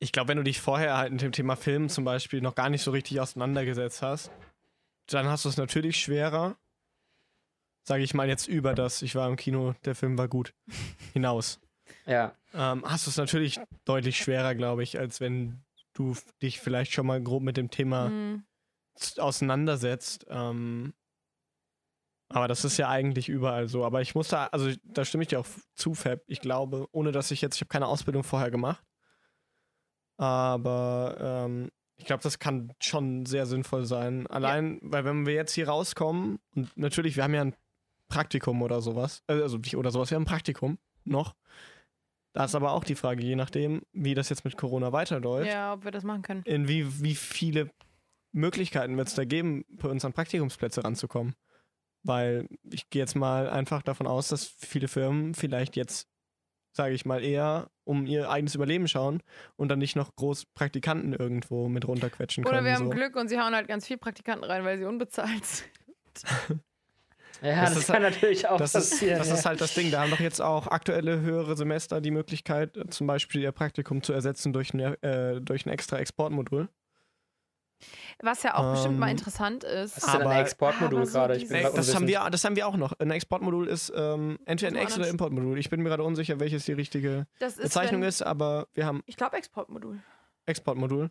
[0.00, 2.68] Ich glaube, wenn du dich vorher halt mit dem Thema Film zum Beispiel noch gar
[2.68, 4.30] nicht so richtig auseinandergesetzt hast,
[5.06, 6.56] dann hast du es natürlich schwerer,
[7.84, 10.54] sage ich mal jetzt über das, ich war im Kino, der Film war gut,
[11.14, 11.61] hinaus.
[12.06, 12.34] Ja.
[12.54, 15.62] Ähm, hast du es natürlich deutlich schwerer, glaube ich, als wenn
[15.94, 18.44] du dich vielleicht schon mal grob mit dem Thema mhm.
[19.18, 20.26] auseinandersetzt.
[20.28, 20.94] Ähm,
[22.28, 23.84] aber das ist ja eigentlich überall so.
[23.84, 26.20] Aber ich muss da, also da stimme ich dir auch zu, Fab.
[26.26, 28.82] Ich glaube, ohne dass ich jetzt, ich habe keine Ausbildung vorher gemacht.
[30.16, 34.26] Aber ähm, ich glaube, das kann schon sehr sinnvoll sein.
[34.28, 34.80] Allein, ja.
[34.82, 37.56] weil wenn wir jetzt hier rauskommen, und natürlich, wir haben ja ein
[38.08, 41.34] Praktikum oder sowas, äh, also oder sowas, wir haben ein Praktikum noch.
[42.32, 45.50] Da ist aber auch die Frage, je nachdem, wie das jetzt mit Corona weiterläuft.
[45.50, 46.42] Ja, ob wir das machen können.
[46.44, 47.70] In wie, wie viele
[48.32, 51.34] Möglichkeiten wird es da geben, bei uns an Praktikumsplätze ranzukommen?
[52.02, 56.08] Weil ich gehe jetzt mal einfach davon aus, dass viele Firmen vielleicht jetzt,
[56.72, 59.22] sage ich mal, eher um ihr eigenes Überleben schauen
[59.56, 62.56] und dann nicht noch groß Praktikanten irgendwo mit runterquetschen können.
[62.56, 62.90] Oder wir haben so.
[62.90, 66.62] Glück und sie hauen halt ganz viel Praktikanten rein, weil sie unbezahlt sind.
[67.42, 69.14] Ja, das, das kann halt, natürlich auch das passieren.
[69.14, 69.34] Ist, das ja.
[69.34, 69.90] ist halt das Ding.
[69.90, 74.12] Da haben doch jetzt auch aktuelle höhere Semester die Möglichkeit, zum Beispiel ihr Praktikum zu
[74.12, 76.68] ersetzen durch ein, äh, durch ein extra Exportmodul.
[78.20, 79.96] Was ja auch ähm, bestimmt mal interessant ist.
[79.96, 81.38] Was ist denn ein Exportmodul so gerade?
[81.74, 82.92] das, haben wir, das haben wir auch noch.
[83.00, 85.58] Ein Exportmodul ist ähm, entweder ein Ex- oder Importmodul.
[85.58, 89.02] Ich bin mir gerade unsicher, welches die richtige ist, Bezeichnung wenn, ist, aber wir haben.
[89.06, 89.98] Ich glaube Exportmodul.
[90.46, 91.10] Exportmodul.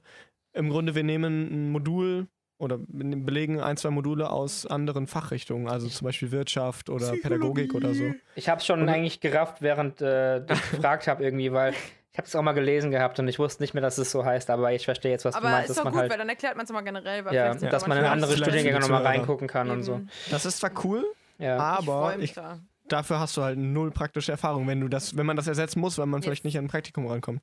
[0.54, 2.28] Im Grunde, wir nehmen ein Modul
[2.62, 7.22] oder belegen ein, zwei Module aus anderen Fachrichtungen, also zum Beispiel Wirtschaft oder Psychologie.
[7.22, 8.14] Pädagogik oder so.
[8.36, 11.74] Ich habe es schon und, eigentlich gerafft, während äh, ich gefragt habe irgendwie, weil
[12.12, 14.24] ich habe es auch mal gelesen gehabt und ich wusste nicht mehr, dass es so
[14.24, 15.70] heißt, aber ich verstehe jetzt, was aber du meinst.
[15.72, 17.26] ist doch gut, halt, weil dann erklärt man es mal generell.
[17.26, 19.78] Weil ja, dass man in andere Studiengänge nochmal reingucken kann Eben.
[19.78, 20.02] und so.
[20.30, 21.04] Das ist zwar cool,
[21.40, 21.58] ja.
[21.58, 22.60] aber ich, da.
[22.88, 25.98] dafür hast du halt null praktische Erfahrung, wenn du das, wenn man das ersetzen muss,
[25.98, 26.26] weil man yes.
[26.26, 27.42] vielleicht nicht an ein Praktikum rankommt.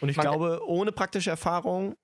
[0.00, 1.96] Und ich man glaube, ohne praktische Erfahrung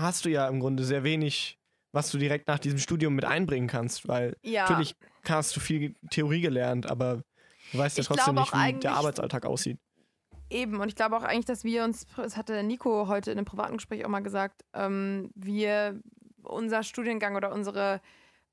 [0.00, 1.58] hast du ja im Grunde sehr wenig,
[1.92, 4.62] was du direkt nach diesem Studium mit einbringen kannst, weil ja.
[4.62, 4.94] natürlich
[5.28, 7.22] hast du viel Theorie gelernt, aber
[7.72, 9.78] du weißt ja trotzdem nicht, wie der Arbeitsalltag aussieht.
[10.50, 13.44] Eben, und ich glaube auch eigentlich, dass wir uns, das hatte Nico heute in einem
[13.44, 16.00] privaten Gespräch auch mal gesagt, ähm, wir,
[16.42, 18.00] unser Studiengang oder unsere,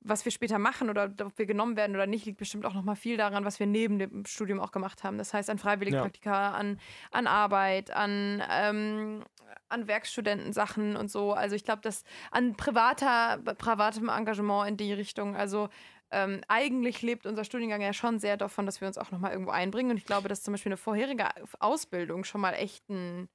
[0.00, 2.94] was wir später machen oder ob wir genommen werden oder nicht, liegt bestimmt auch nochmal
[2.94, 5.18] viel daran, was wir neben dem Studium auch gemacht haben.
[5.18, 6.52] Das heißt, an Freiwilligpraktika, ja.
[6.52, 6.78] an,
[7.10, 9.24] an Arbeit, an, ähm,
[9.68, 11.32] an Werkstudentensachen und so.
[11.32, 15.68] Also ich glaube, dass an privater, privatem Engagement in die Richtung, also
[16.10, 19.50] ähm, eigentlich lebt unser Studiengang ja schon sehr davon, dass wir uns auch nochmal irgendwo
[19.50, 19.90] einbringen.
[19.90, 21.28] Und ich glaube, dass zum Beispiel eine vorherige
[21.60, 23.28] Ausbildung schon mal echt ein,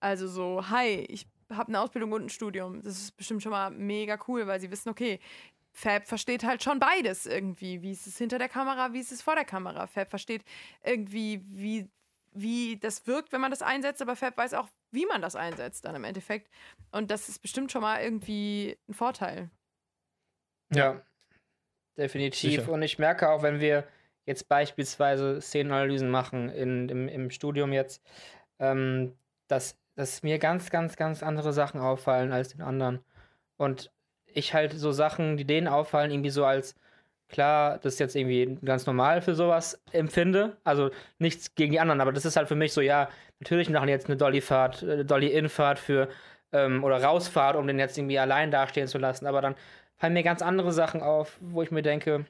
[0.00, 2.82] also so, hi, ich habe eine Ausbildung und ein Studium.
[2.82, 5.18] Das ist bestimmt schon mal mega cool, weil sie wissen, okay,
[5.72, 7.82] Fab versteht halt schon beides irgendwie.
[7.82, 9.86] Wie ist es hinter der Kamera, wie ist es vor der Kamera?
[9.86, 10.44] Fab versteht
[10.84, 11.88] irgendwie, wie,
[12.32, 15.84] wie das wirkt, wenn man das einsetzt, aber Fab weiß auch, wie man das einsetzt
[15.84, 16.50] dann im Endeffekt.
[16.90, 19.50] Und das ist bestimmt schon mal irgendwie ein Vorteil.
[20.72, 21.02] Ja,
[21.96, 22.60] definitiv.
[22.60, 22.72] Sicher.
[22.72, 23.86] Und ich merke auch, wenn wir
[24.24, 28.02] jetzt beispielsweise Szenenanalysen machen in, im, im Studium jetzt,
[28.58, 29.16] ähm,
[29.48, 33.04] dass, dass mir ganz, ganz, ganz andere Sachen auffallen als den anderen.
[33.56, 33.92] Und
[34.26, 36.74] ich halt so Sachen, die denen auffallen, irgendwie so als
[37.32, 40.56] klar, das ist jetzt irgendwie ganz normal für sowas empfinde.
[40.64, 43.08] Also nichts gegen die anderen, aber das ist halt für mich so, ja,
[43.40, 46.08] natürlich machen jetzt eine Dolly-Fahrt, äh, Dolly-In-Fahrt für
[46.52, 49.26] ähm, oder Rausfahrt, um den jetzt irgendwie allein dastehen zu lassen.
[49.26, 49.56] Aber dann
[49.98, 52.26] fallen mir ganz andere Sachen auf, wo ich mir denke,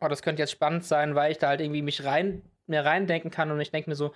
[0.00, 3.30] oh, das könnte jetzt spannend sein, weil ich da halt irgendwie mich rein, mir reindenken
[3.30, 4.12] kann und ich denke mir so,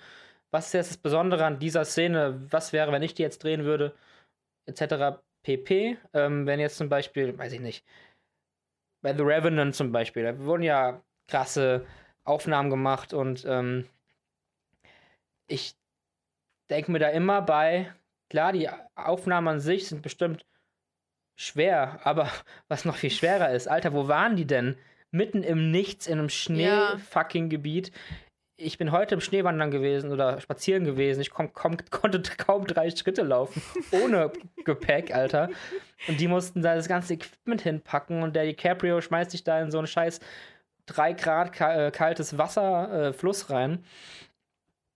[0.51, 2.41] was ist jetzt das Besondere an dieser Szene?
[2.51, 3.95] Was wäre, wenn ich die jetzt drehen würde?
[4.67, 5.21] Etc.
[5.43, 5.97] pp.
[6.13, 7.85] Ähm, wenn jetzt zum Beispiel, weiß ich nicht,
[9.01, 11.85] bei The Revenant zum Beispiel, da wurden ja krasse
[12.23, 13.87] Aufnahmen gemacht und ähm,
[15.47, 15.75] ich
[16.69, 17.93] denke mir da immer bei,
[18.29, 20.45] klar, die Aufnahmen an sich sind bestimmt
[21.35, 22.29] schwer, aber
[22.67, 24.77] was noch viel schwerer ist, Alter, wo waren die denn?
[25.13, 27.91] Mitten im Nichts, in einem Schnee-fucking-Gebiet.
[28.63, 31.21] Ich bin heute im Schneewandern gewesen oder spazieren gewesen.
[31.21, 33.61] Ich komm, komm, konnte kaum drei Schritte laufen.
[33.91, 34.31] Ohne
[34.65, 35.49] Gepäck, Alter.
[36.07, 39.71] Und die mussten da das ganze Equipment hinpacken und der DiCaprio schmeißt sich da in
[39.71, 40.19] so ein scheiß
[40.87, 43.83] 3 Grad ka- kaltes Wasser, äh, Fluss rein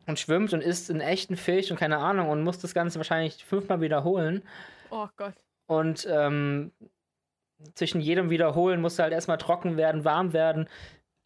[0.07, 3.43] und schwimmt und isst einen echten Fisch und keine Ahnung und muss das Ganze wahrscheinlich
[3.45, 4.43] fünfmal wiederholen.
[4.91, 5.33] Oh Gott.
[5.67, 6.71] Und ähm,
[7.73, 10.67] zwischen jedem Wiederholen musste halt erstmal trocken werden, warm werden.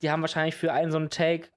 [0.02, 1.50] Die haben wahrscheinlich für einen so einen Take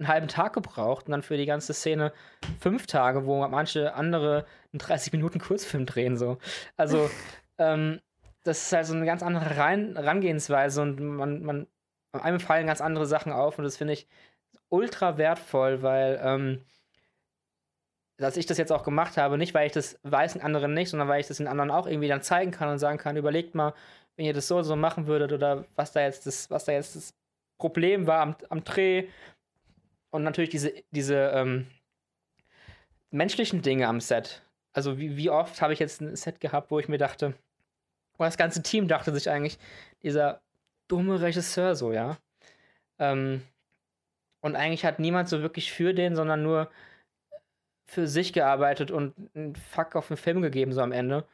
[0.00, 2.12] einen halben Tag gebraucht und dann für die ganze Szene
[2.58, 6.16] fünf Tage, wo manche andere einen 30 Minuten Kurzfilm drehen.
[6.16, 6.38] So.
[6.76, 7.10] Also,
[7.58, 8.00] ähm,
[8.42, 11.66] das ist halt so eine ganz andere Rein Herangehensweise und man, man,
[12.12, 14.08] einem fallen ganz andere Sachen auf und das finde ich
[14.70, 16.64] ultra wertvoll, weil ähm,
[18.16, 20.90] dass ich das jetzt auch gemacht habe, nicht weil ich das weiß und anderen nicht,
[20.90, 23.54] sondern weil ich das den anderen auch irgendwie dann zeigen kann und sagen kann, überlegt
[23.54, 23.74] mal,
[24.16, 26.72] wenn ihr das so und so machen würdet oder was da jetzt das, was da
[26.72, 27.14] jetzt das
[27.58, 29.08] Problem war am, am Dreh
[30.10, 31.66] und natürlich diese, diese ähm,
[33.10, 34.42] menschlichen Dinge am Set.
[34.72, 37.34] Also wie, wie oft habe ich jetzt ein Set gehabt, wo ich mir dachte,
[38.18, 39.58] wo das ganze Team dachte sich eigentlich,
[40.02, 40.40] dieser
[40.88, 42.18] dumme Regisseur so, ja.
[42.98, 43.42] Ähm,
[44.40, 46.70] und eigentlich hat niemand so wirklich für den, sondern nur
[47.86, 51.26] für sich gearbeitet und einen Fuck auf den Film gegeben, so am Ende.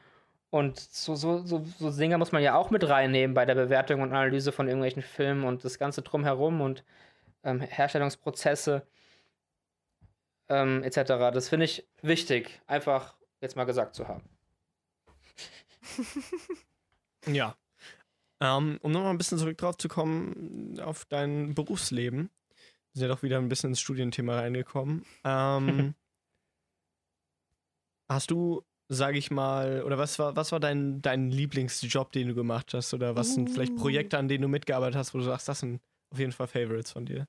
[0.50, 4.00] Und so, so, so, so Dinger muss man ja auch mit reinnehmen bei der Bewertung
[4.00, 6.84] und Analyse von irgendwelchen Filmen und das Ganze drumherum und
[7.46, 8.87] ähm, Herstellungsprozesse
[10.48, 10.96] ähm, etc.
[11.32, 14.28] Das finde ich wichtig, einfach jetzt mal gesagt zu haben.
[17.28, 17.56] Ja.
[18.40, 22.30] Ähm, um nochmal ein bisschen zurück drauf zu kommen, auf dein Berufsleben.
[22.92, 25.04] Wir sind ja doch wieder ein bisschen ins Studienthema reingekommen.
[25.24, 25.96] Ähm,
[28.09, 32.37] hast du, sag ich mal, oder was war, was war dein, dein Lieblingsjob, den du
[32.37, 32.94] gemacht hast?
[32.94, 33.74] Oder was sind vielleicht.
[33.74, 36.92] Projekte, an denen du mitgearbeitet hast, wo du sagst, das sind auf jeden Fall Favorites
[36.92, 37.26] von dir?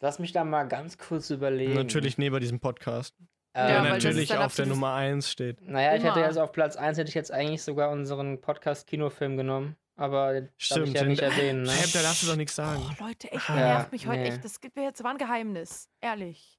[0.00, 1.74] Lass mich da mal ganz kurz überlegen.
[1.74, 3.14] Natürlich neben diesem Podcast.
[3.54, 5.60] Ähm, Der Ja, natürlich auf der Nummer 1 steht.
[5.60, 9.76] Naja, ich hätte jetzt auf Platz 1 hätte ich jetzt eigentlich sogar unseren Podcast-Kinofilm genommen.
[9.94, 11.62] Aber darf ich Stimmt, ja nicht erwähnen.
[11.62, 11.70] Ne?
[11.70, 12.82] Fab, da darfst du doch nichts sagen.
[12.98, 13.54] Oh, Leute, echt, Ah.
[13.54, 14.28] nervt mich heute nee.
[14.30, 14.44] echt.
[14.44, 15.88] Das gibt mir jetzt war ein Geheimnis.
[16.00, 16.58] Ehrlich.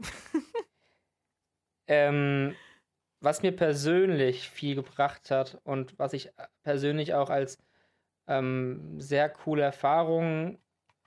[1.86, 2.56] Ähm,
[3.20, 6.30] was mir persönlich viel gebracht hat und was ich
[6.62, 7.58] persönlich auch als
[8.26, 10.58] ähm, sehr coole Erfahrung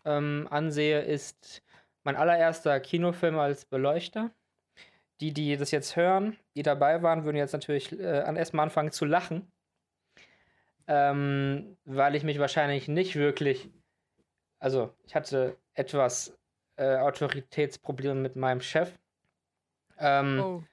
[0.06, 1.64] ähm, ansehe, ist
[2.04, 4.32] mein allererster Kinofilm als Beleuchter.
[5.20, 8.92] Die, die das jetzt hören, die dabei waren, würden jetzt natürlich äh, an erstmal anfangen
[8.92, 9.52] zu lachen.
[10.88, 13.70] Ähm, weil ich mich wahrscheinlich nicht wirklich,
[14.60, 16.38] also ich hatte etwas
[16.78, 18.98] äh, Autoritätsprobleme mit meinem Chef.
[19.98, 20.64] Ähm, Oh.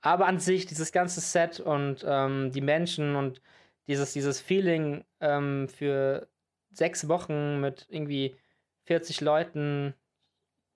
[0.00, 3.40] aber an sich, dieses ganze Set und ähm, die Menschen und
[3.86, 6.28] dieses, dieses Feeling ähm, für
[6.70, 8.36] sechs Wochen mit irgendwie
[8.84, 9.94] 40 Leuten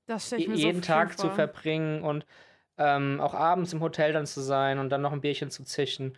[0.07, 1.35] so jeden viel Tag zu vor.
[1.35, 2.25] verbringen und
[2.79, 6.17] ähm, auch abends im Hotel dann zu sein und dann noch ein Bierchen zu zischen.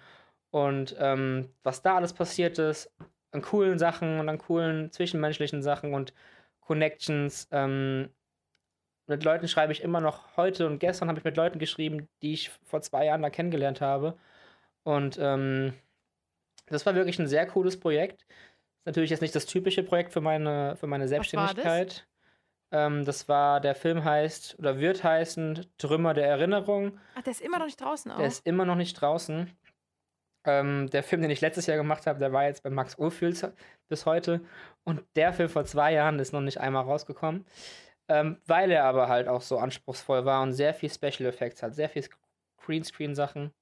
[0.51, 2.93] Und ähm, was da alles passiert ist,
[3.33, 6.13] an coolen Sachen und an coolen zwischenmenschlichen Sachen und
[6.61, 7.49] Connections.
[7.51, 8.11] Ähm,
[9.07, 12.33] mit Leuten schreibe ich immer noch heute und gestern habe ich mit Leuten geschrieben, die
[12.33, 14.17] ich vor zwei Jahren da kennengelernt habe.
[14.85, 15.75] Und ähm,
[16.71, 18.23] das war wirklich ein sehr cooles Projekt.
[18.23, 21.11] Ist natürlich jetzt nicht das typische Projekt für meine, für meine war das?
[21.11, 22.07] Selbstständigkeit.
[22.73, 26.99] Ähm, das war, der Film heißt oder wird heißen Trümmer der Erinnerung.
[27.17, 28.19] Ach, der ist immer noch nicht draußen auch.
[28.19, 29.51] Der ist immer noch nicht draußen.
[30.45, 33.47] Ähm, der Film, den ich letztes Jahr gemacht habe, der war jetzt bei Max Ophüls
[33.89, 34.41] bis heute.
[34.85, 37.45] Und der Film vor zwei Jahren ist noch nicht einmal rausgekommen.
[38.09, 41.75] Ähm, weil er aber halt auch so anspruchsvoll war und sehr viel Special Effects hat,
[41.75, 42.05] sehr viel
[42.59, 43.53] Greenscreen-Sachen.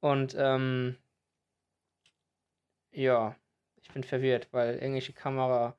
[0.00, 0.96] Und ähm,
[2.96, 3.36] ja,
[3.76, 5.76] ich bin verwirrt, weil irgendwelche Kamera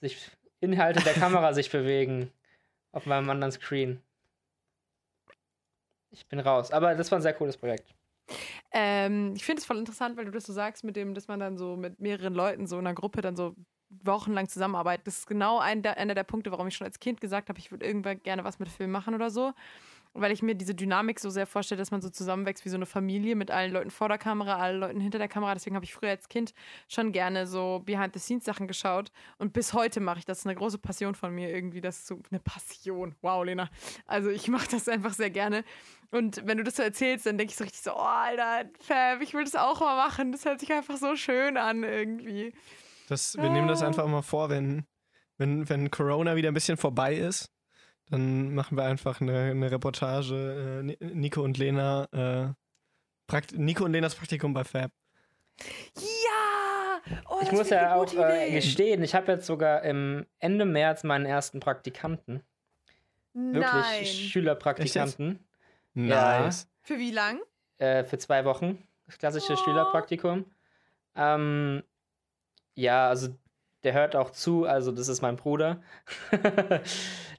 [0.00, 0.30] sich,
[0.60, 2.30] Inhalte der Kamera sich bewegen
[2.92, 4.02] auf meinem anderen Screen.
[6.10, 6.72] Ich bin raus.
[6.72, 7.94] Aber das war ein sehr cooles Projekt.
[8.72, 11.40] Ähm, ich finde es voll interessant, weil du das so sagst, mit dem, dass man
[11.40, 13.54] dann so mit mehreren Leuten so in einer Gruppe dann so
[13.88, 15.06] wochenlang zusammenarbeitet.
[15.06, 17.70] Das ist genau ein, einer der Punkte, warum ich schon als Kind gesagt habe, ich
[17.70, 19.52] würde irgendwann gerne was mit Film machen oder so.
[20.12, 22.86] Weil ich mir diese Dynamik so sehr vorstelle, dass man so zusammenwächst wie so eine
[22.86, 25.54] Familie mit allen Leuten vor der Kamera, allen Leuten hinter der Kamera.
[25.54, 26.52] Deswegen habe ich früher als Kind
[26.88, 29.12] schon gerne so Behind-the-Scenes-Sachen geschaut.
[29.38, 30.38] Und bis heute mache ich das.
[30.38, 31.80] Das ist eine große Passion von mir irgendwie.
[31.80, 33.14] Das ist so eine Passion.
[33.20, 33.68] Wow, Lena.
[34.06, 35.64] Also ich mache das einfach sehr gerne.
[36.10, 39.20] Und wenn du das so erzählst, dann denke ich so richtig so, oh, Alter, Fab,
[39.20, 40.32] ich will das auch mal machen.
[40.32, 42.54] Das hört sich einfach so schön an irgendwie.
[43.08, 44.86] Das, wir nehmen das einfach mal vor, wenn,
[45.36, 47.50] wenn, wenn Corona wieder ein bisschen vorbei ist,
[48.10, 50.80] dann machen wir einfach eine, eine Reportage.
[50.80, 52.52] Äh, Ni- Nico und Lena, äh,
[53.26, 54.90] Prakt Nico und Lenas Praktikum bei Fab.
[55.96, 57.00] Ja!
[57.28, 60.64] Oh, Ich das muss ja eine auch äh, gestehen, ich habe jetzt sogar im Ende
[60.64, 62.42] März meinen ersten Praktikanten.
[63.32, 64.04] Wirklich Nein.
[64.06, 65.38] Schülerpraktikanten.
[65.94, 66.68] Nice.
[66.82, 67.40] Für wie lang?
[67.78, 68.82] Äh, für zwei Wochen.
[69.06, 69.56] Das klassische Oh.
[69.56, 70.44] Schülerpraktikum.
[71.16, 71.82] Ähm,
[72.74, 73.28] ja, also
[73.82, 75.82] der hört auch zu, also das ist mein Bruder.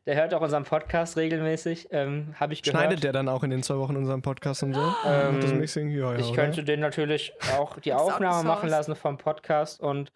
[0.05, 2.81] der hört auch unseren Podcast regelmäßig, ähm, habe ich gehört.
[2.81, 4.81] Schneidet der dann auch in den zwei Wochen unseren Podcast und so?
[5.05, 5.89] Ähm, Macht das Mixing?
[5.91, 6.41] Ja, ja, Ich oder?
[6.43, 10.11] könnte den natürlich auch die Aufnahme machen lassen vom Podcast und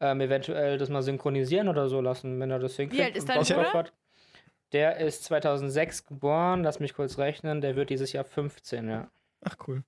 [0.00, 3.02] ähm, eventuell das mal synchronisieren oder so lassen, wenn er das hinkriegt.
[3.02, 3.72] alt ist und dein Bruder?
[3.72, 3.92] hat.
[4.72, 9.10] Der ist 2006 geboren, lass mich kurz rechnen, der wird dieses Jahr 15, ja.
[9.44, 9.82] Ach, cool.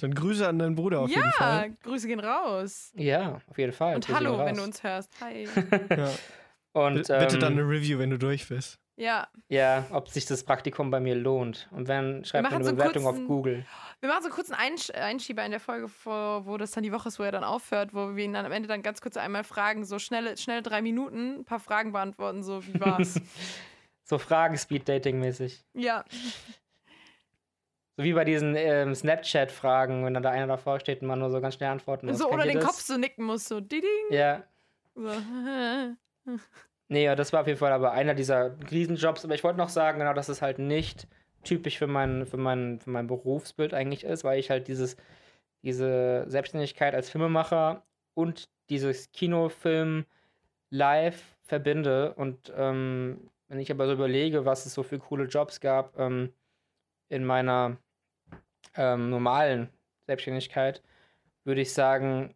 [0.00, 1.70] Dann Grüße an deinen Bruder auf jeden Ja, Fall.
[1.84, 2.92] Grüße gehen raus.
[2.96, 3.94] Ja, auf jeden Fall.
[3.94, 5.12] Und Grüße hallo, wenn du uns hörst.
[5.20, 5.46] Hi.
[5.96, 6.10] Ja.
[6.72, 8.80] Und, B- Bitte ähm, dann eine Review, wenn du durch bist.
[8.96, 11.68] Ja, Ja, ob sich das Praktikum bei mir lohnt.
[11.72, 13.66] Und wenn, schreibt mir eine so Bewertung auf kurzen- Google.
[14.00, 16.92] wir machen so kurz einen Einsch Einschieber in der Folge, vor, wo das dann die
[16.92, 19.16] Woche ist, wo er dann aufhört, wo wir ihn dann am Ende dann ganz kurz
[19.16, 23.20] einmal fragen, so schnelle, schnelle drei Minuten, ein paar Fragen beantworten, so wie war's.
[24.06, 25.64] So Fragen Speed-Dating-mäßig.
[25.72, 26.04] ja,
[27.96, 31.30] So wie bei diesen ähm, Snapchat-Fragen, wenn dann da einer davor steht und man nur
[31.30, 32.18] so ganz schnell antworten muss.
[32.18, 32.66] so oder den das?
[32.66, 33.88] Kopf so nicken muss, so diding.
[34.10, 34.42] Ja.
[34.94, 35.08] So.
[36.88, 39.24] Nee, ja, das war auf jeden Fall aber einer dieser Riesenjobs.
[39.24, 41.08] Aber ich wollte noch sagen, genau, dass es halt nicht
[41.42, 44.96] typisch für mein, für mein, für mein Berufsbild eigentlich ist, weil ich halt dieses,
[45.62, 50.06] diese Selbstständigkeit als Filmemacher und dieses Kinofilm
[50.70, 52.14] live verbinde.
[52.14, 56.32] Und ähm, wenn ich aber so überlege, was es so für coole Jobs gab ähm,
[57.08, 57.78] in meiner
[58.76, 59.70] ähm, normalen
[60.06, 60.82] Selbstständigkeit,
[61.44, 62.34] würde ich sagen,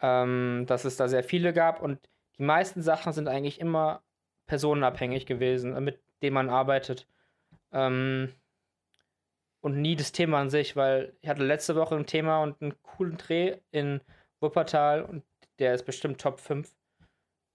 [0.00, 1.98] ähm, dass es da sehr viele gab und
[2.38, 4.02] die meisten Sachen sind eigentlich immer
[4.46, 7.06] personenabhängig gewesen, äh, mit denen man arbeitet.
[7.72, 8.32] Ähm,
[9.60, 12.80] und nie das Thema an sich, weil ich hatte letzte Woche ein Thema und einen
[12.82, 14.00] coolen Dreh in
[14.40, 15.24] Wuppertal und
[15.58, 16.72] der ist bestimmt Top 5.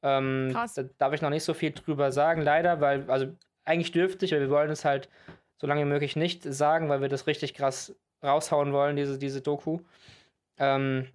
[0.04, 0.74] Ähm, Krass.
[0.74, 3.28] Da darf ich noch nicht so viel drüber sagen, leider, weil, also
[3.64, 5.10] eigentlich dürfte ich, aber wir wollen es halt
[5.58, 9.42] so lange wie möglich nicht sagen, weil wir das richtig krass raushauen wollen, diese, diese
[9.42, 9.80] Doku.
[10.58, 11.08] Ähm,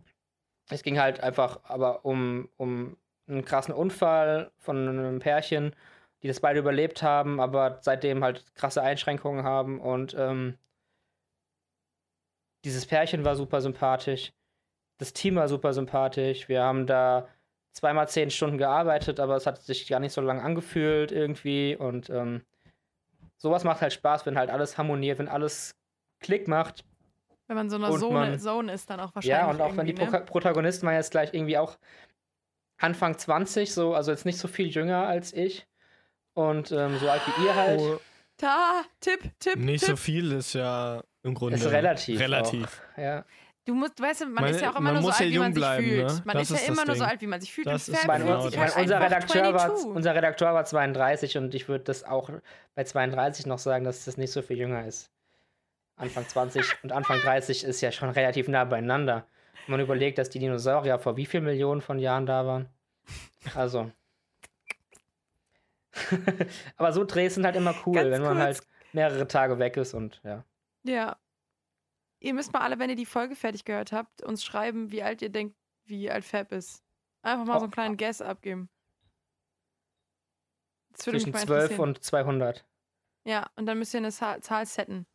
[0.70, 2.96] es ging halt einfach aber um, um
[3.28, 5.74] einen krassen Unfall von einem Pärchen,
[6.22, 10.56] die das beide überlebt haben, aber seitdem halt krasse Einschränkungen haben und ähm,
[12.64, 14.32] dieses Pärchen war super sympathisch,
[14.98, 17.28] das Team war super sympathisch, wir haben da
[17.72, 22.10] zweimal zehn Stunden gearbeitet, aber es hat sich gar nicht so lange angefühlt irgendwie und
[22.10, 22.42] ähm,
[23.36, 25.76] sowas macht halt Spaß, wenn halt alles harmoniert, wenn alles
[26.20, 26.84] Klick macht
[27.46, 29.38] Wenn man so einer Und Zone, man- Zone ist, dann auch wahrscheinlich.
[29.38, 30.06] ja, und auch wenn die ne?
[30.26, 31.78] Protagonisten waren jetzt gleich irgendwie auch
[32.78, 35.66] Anfang 20, so, also jetzt nicht so viel jünger als ich.
[36.34, 37.80] Und ähm, so alt wie ihr halt.
[37.80, 37.98] Oh,
[38.36, 39.90] Da, Tipp, Tipp, nicht Tipp.
[39.90, 41.56] so viel ist ja im Grunde.
[41.56, 42.20] ist relativ.
[42.20, 42.82] Relativ.
[42.94, 42.98] Auch.
[42.98, 43.24] Ja.
[43.64, 45.30] Du musst, weißt du, man, Man- ist ja auch immer nur so muss alt, ja
[45.30, 46.06] wie jung man sich bleiben, fühlt.
[46.06, 46.22] ne?
[46.24, 47.10] Man Das ist ja immer nur so Ding.
[47.10, 47.66] alt, wie man sich fühlt.
[47.66, 49.86] Das und ist Fab Mein, genau mein, halt unser, Redakteur war, 22.
[49.96, 52.30] unser Redakteur war 32 und ich würde das auch
[52.74, 55.10] bei 32 noch sagen, dass das nicht so viel jünger ist.
[55.96, 59.26] Anfang 20 und Anfang 30 ist ja schon relativ nah beieinander.
[59.68, 62.70] Wenn man überlegt, dass die Dinosaurier vor wie vielen Millionen von Jahren da waren.
[63.54, 63.92] Also.
[66.76, 68.44] Aber so Drehs sind halt immer cool, Ganz wenn man kurz.
[68.44, 68.62] halt
[68.94, 70.42] mehrere Tage weg ist und ja.
[70.84, 71.18] Ja.
[72.20, 75.20] Ihr müsst mal alle, wenn ihr die Folge fertig gehört habt, uns schreiben, wie alt
[75.20, 75.54] ihr denkt,
[75.84, 76.82] wie alt Fab ist.
[77.20, 77.74] Einfach mal so einen Oh.
[77.74, 78.70] kleinen Guess abgeben.
[80.94, 81.80] Zwischen mal 12 interessieren.
[81.90, 82.64] und 200.
[83.24, 85.06] Ja, und dann müsst ihr eine Zahl, Zahl setten.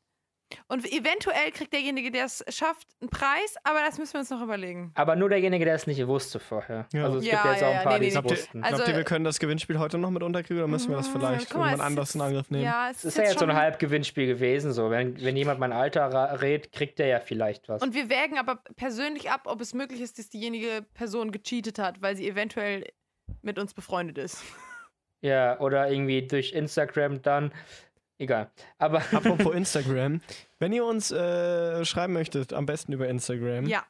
[0.68, 4.42] Und eventuell kriegt derjenige, der es schafft, einen Preis, aber das müssen wir uns noch
[4.42, 4.92] überlegen.
[4.96, 6.88] Aber nur derjenige, der es nicht wusste vorher.
[6.94, 7.06] Ja.
[7.06, 8.32] Also es Ja, gibt jetzt ja, auch ja, ein paar, nee, die nee, es Glaubt
[8.32, 8.64] ihr, wussten.
[8.64, 11.10] Also- glaubt ihr, wir können das Gewinnspiel heute noch mit unterkriegen oder müssen wir das
[11.10, 12.64] Mm, vielleicht mal, irgendwann es anders in Angriff nehmen?
[12.64, 14.72] Ja, es Es ist, ist ja jetzt so ein Halbgewinnspiel gewesen.
[14.74, 14.90] So.
[14.90, 17.82] Wenn, wenn jemand mein Alter rät, kriegt der ja vielleicht was.
[17.82, 22.02] Und wir wägen aber persönlich ab, ob es möglich ist, dass diejenige Person gecheatet hat,
[22.02, 22.86] weil sie eventuell
[23.42, 24.44] mit uns befreundet ist.
[25.22, 27.54] Ja, oder irgendwie durch Instagram dann
[28.18, 28.52] Egal.
[28.78, 30.22] Aber Apropos Instagram.
[30.60, 33.66] Wenn ihr uns äh, schreiben möchtet, am besten über Instagram.
[33.68, 33.86] Ja.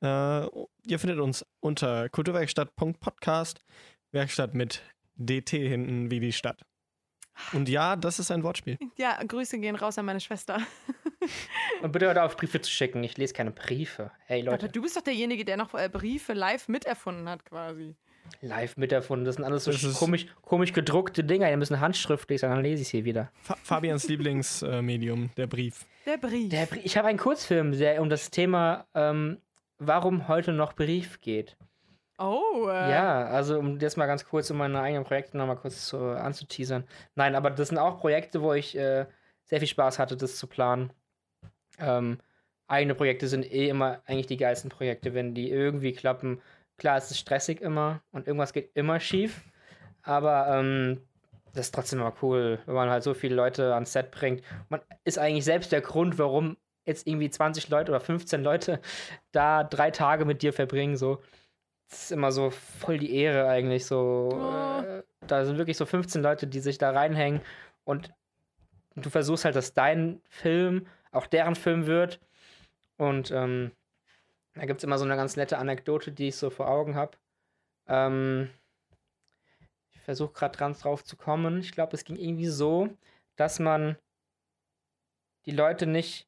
[0.00, 0.48] Äh,
[0.86, 3.64] ihr findet uns unter kulturwerkstatt.podcast.
[4.12, 4.82] Werkstatt mit
[5.16, 6.62] DT hinten wie die Stadt.
[7.52, 8.78] Und ja, das ist ein Wortspiel.
[8.96, 10.60] Ja, Grüße gehen raus an meine Schwester.
[11.82, 13.04] und bitte hört auf, Briefe zu schicken.
[13.04, 14.10] Ich lese keine Briefe.
[14.26, 14.64] Hey Leute.
[14.64, 17.94] Aber du bist doch derjenige, der noch äh, Briefe live miterfunden hat, quasi.
[18.40, 19.24] Live miterfunden.
[19.24, 21.48] Das sind alles so komisch, komisch gedruckte Dinger.
[21.50, 23.30] Die müssen handschriftlich sein, dann lese ich sie wieder.
[23.42, 25.86] Fa Fabians Lieblingsmedium, der Brief.
[26.04, 26.50] Der Brief.
[26.50, 29.38] Der, Brie- ich habe einen Kurzfilm, der um das Thema ähm,
[29.78, 31.56] Warum heute noch Brief geht.
[32.18, 35.86] oh, äh, Ja, also um das mal ganz kurz, um meine eigenen Projekte nochmal kurz
[35.86, 36.84] zu, anzuteasern.
[37.14, 39.06] Nein, aber das sind auch Projekte, wo ich äh,
[39.44, 40.90] sehr viel Spaß hatte, das zu planen.
[41.78, 42.18] Ähm,
[42.68, 46.40] eigene Projekte sind eh immer eigentlich die geilsten Projekte, wenn die irgendwie klappen.
[46.78, 49.42] Klar, es ist stressig immer und irgendwas geht immer schief,
[50.02, 51.00] aber ähm,
[51.54, 54.42] das ist trotzdem immer cool, wenn man halt so viele Leute ans Set bringt.
[54.68, 58.80] Man ist eigentlich selbst der Grund, warum jetzt irgendwie 20 Leute oder 15 Leute
[59.32, 61.22] da drei Tage mit dir verbringen, so.
[61.88, 64.30] Das ist immer so voll die Ehre eigentlich, so.
[64.32, 64.82] Oh.
[64.82, 67.40] Äh, da sind wirklich so 15 Leute, die sich da reinhängen
[67.84, 68.12] und
[68.96, 72.20] du versuchst halt, dass dein Film auch deren Film wird.
[72.96, 73.72] Und ähm,
[74.56, 77.18] da gibt es immer so eine ganz nette Anekdote, die ich so vor Augen habe.
[77.86, 78.50] Ähm,
[79.90, 81.60] ich versuche gerade dran drauf zu kommen.
[81.60, 82.88] Ich glaube, es ging irgendwie so,
[83.36, 83.96] dass man
[85.44, 86.26] die Leute nicht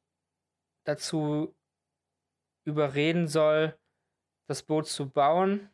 [0.85, 1.55] dazu
[2.65, 3.77] überreden soll,
[4.47, 5.71] das Boot zu bauen,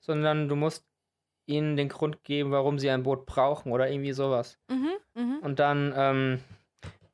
[0.00, 0.84] sondern du musst
[1.46, 4.58] ihnen den Grund geben, warum sie ein Boot brauchen oder irgendwie sowas.
[4.68, 5.38] Mhm, mhm.
[5.40, 6.44] Und dann, ähm,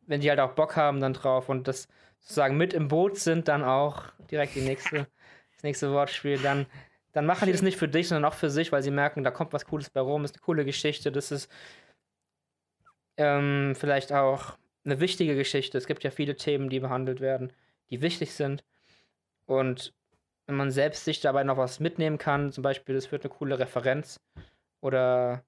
[0.03, 1.87] wenn die halt auch Bock haben dann drauf und das
[2.23, 5.07] sozusagen mit im Boot sind, dann auch direkt die nächste,
[5.55, 6.67] das nächste Wortspiel, dann,
[7.13, 9.31] dann machen die das nicht für dich, sondern auch für sich, weil sie merken, da
[9.31, 11.51] kommt was Cooles bei rum, ist eine coole Geschichte, das ist
[13.17, 15.79] ähm, vielleicht auch eine wichtige Geschichte.
[15.79, 17.53] Es gibt ja viele Themen, die behandelt werden,
[17.91, 18.65] die wichtig sind.
[19.47, 19.95] Und
[20.47, 23.59] wenn man selbst sich dabei noch was mitnehmen kann, zum Beispiel, es wird eine coole
[23.59, 24.21] Referenz
[24.81, 25.45] oder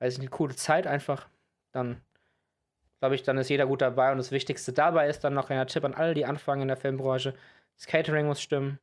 [0.00, 1.28] weiß ich, eine coole Zeit einfach,
[1.72, 2.00] dann
[2.98, 4.10] glaube ich, dann ist jeder gut dabei.
[4.12, 6.76] Und das Wichtigste dabei ist dann noch ein Tipp an alle, die anfangen in der
[6.76, 7.34] Filmbranche.
[7.76, 8.78] Das Catering muss stimmen.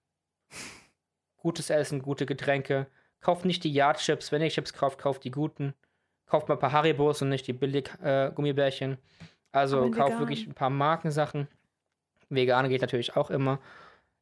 [1.37, 2.87] Gutes Essen, gute Getränke.
[3.19, 4.31] Kauft nicht die Yard-Chips.
[4.31, 5.73] Wenn ihr Chips kauft, kauft die guten.
[6.25, 8.97] Kauft mal ein paar Haribos und nicht die billig äh, Gummibärchen.
[9.51, 10.19] Also kauft vegan.
[10.19, 11.47] wirklich ein paar Markensachen.
[12.29, 13.59] Vegane geht natürlich auch immer.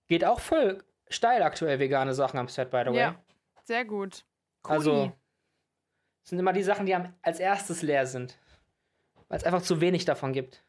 [0.08, 3.00] Geht auch voll steil aktuell vegane Sachen am Set, by the way.
[3.00, 3.16] Ja,
[3.64, 4.26] sehr gut.
[4.64, 5.12] Also, Cooli.
[6.24, 8.38] es sind immer die Sachen, die am, als erstes leer sind.
[9.34, 10.64] Weil es einfach zu wenig davon gibt.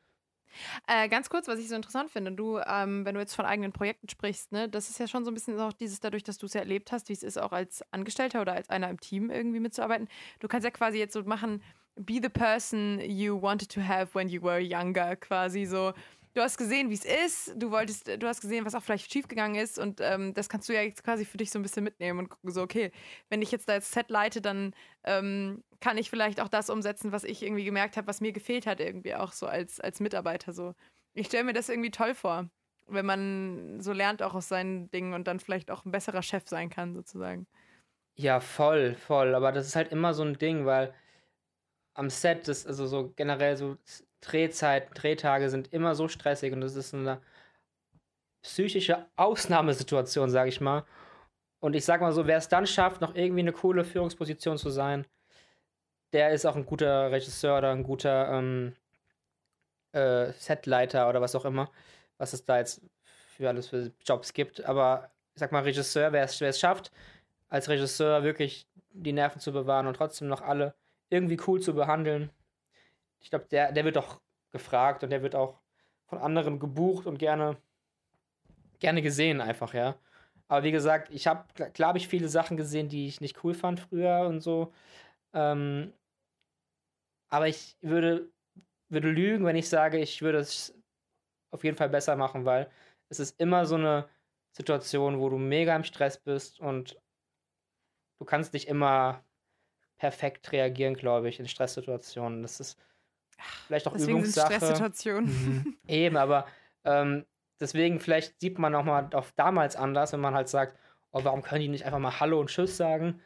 [0.86, 3.72] Äh, ganz kurz, was ich so interessant finde, du, ähm, wenn du jetzt von eigenen
[3.72, 6.46] Projekten sprichst, ne, das ist ja schon so ein bisschen auch dieses, dadurch, dass du
[6.46, 9.28] es ja erlebt hast, wie es ist, auch als Angestellter oder als einer im Team
[9.28, 10.08] irgendwie mitzuarbeiten.
[10.40, 11.62] Du kannst ja quasi jetzt so machen,
[11.96, 15.92] be the person you wanted to have when you were younger, quasi so.
[16.34, 19.54] Du hast gesehen, wie es ist, du wolltest, du hast gesehen, was auch vielleicht schiefgegangen
[19.54, 22.18] ist und ähm, das kannst du ja jetzt quasi für dich so ein bisschen mitnehmen
[22.18, 22.90] und gucken so, okay,
[23.30, 24.74] wenn ich jetzt da jetzt Set leite, dann
[25.04, 28.66] ähm, kann ich vielleicht auch das umsetzen, was ich irgendwie gemerkt habe, was mir gefehlt
[28.66, 30.74] hat, irgendwie auch so als, als Mitarbeiter so.
[31.14, 32.50] Ich stelle mir das irgendwie toll vor,
[32.88, 36.48] wenn man so lernt auch aus seinen Dingen und dann vielleicht auch ein besserer Chef
[36.48, 37.46] sein kann, sozusagen.
[38.16, 39.36] Ja, voll, voll.
[39.36, 40.92] Aber das ist halt immer so ein Ding, weil
[41.94, 43.76] am Set, das, also so generell so
[44.24, 47.20] Drehzeiten, Drehtage sind immer so stressig und das ist eine
[48.42, 50.84] psychische Ausnahmesituation, sag ich mal.
[51.60, 54.70] Und ich sag mal so, wer es dann schafft, noch irgendwie eine coole Führungsposition zu
[54.70, 55.06] sein,
[56.12, 58.76] der ist auch ein guter Regisseur oder ein guter ähm,
[59.92, 61.70] äh, Setleiter oder was auch immer,
[62.18, 62.82] was es da jetzt
[63.36, 64.64] für alles für Jobs gibt.
[64.64, 66.92] Aber ich sag mal, Regisseur, wer es schafft,
[67.48, 70.74] als Regisseur wirklich die Nerven zu bewahren und trotzdem noch alle
[71.10, 72.30] irgendwie cool zu behandeln.
[73.24, 74.20] Ich glaube, der, der wird auch
[74.52, 75.60] gefragt und der wird auch
[76.06, 77.56] von anderen gebucht und gerne,
[78.78, 79.96] gerne gesehen einfach, ja.
[80.46, 83.54] Aber wie gesagt, ich habe, klar habe ich viele Sachen gesehen, die ich nicht cool
[83.54, 84.72] fand früher und so.
[85.32, 85.94] Ähm,
[87.30, 88.30] aber ich würde,
[88.90, 90.78] würde lügen, wenn ich sage, ich würde es
[91.50, 92.70] auf jeden Fall besser machen, weil
[93.08, 94.08] es ist immer so eine
[94.52, 97.00] Situation, wo du mega im Stress bist und
[98.18, 99.24] du kannst nicht immer
[99.96, 102.42] perfekt reagieren, glaube ich, in Stresssituationen.
[102.42, 102.78] Das ist
[103.66, 104.54] vielleicht auch Deswegen Übungssache.
[104.54, 105.26] Stresssituationen.
[105.64, 105.76] Mhm.
[105.88, 106.46] Eben, aber
[106.84, 107.24] ähm,
[107.60, 110.76] deswegen vielleicht sieht man auch mal auf damals anders, wenn man halt sagt,
[111.12, 113.20] oh, warum können die nicht einfach mal Hallo und Tschüss sagen?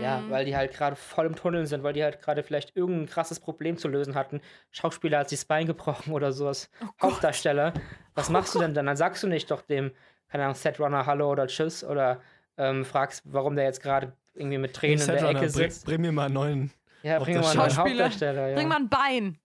[0.00, 0.30] Ja, Mhm.
[0.30, 3.38] weil die halt gerade voll im Tunnel sind, weil die halt gerade vielleicht irgendein krasses
[3.38, 4.40] Problem zu lösen hatten.
[4.70, 6.70] Schauspieler hat sich das Bein gebrochen oder sowas.
[6.82, 6.86] Oh.
[7.02, 7.74] Hauptdarsteller.
[8.14, 8.86] Was machst du denn dann?
[8.86, 9.90] Dann sagst du nicht doch dem,
[10.28, 12.22] keine Ahnung, Setrunner Hallo oder Tschüss oder
[12.56, 15.84] ähm, fragst, warum der jetzt gerade irgendwie mit Tränen in der Ecke bring, sitzt.
[15.84, 16.70] bring mir mal einen neuen.
[17.04, 18.48] Ja, bring mal einen Hauptdarsteller.
[18.48, 18.54] Ja.
[18.54, 19.38] Bring mal ein Bein.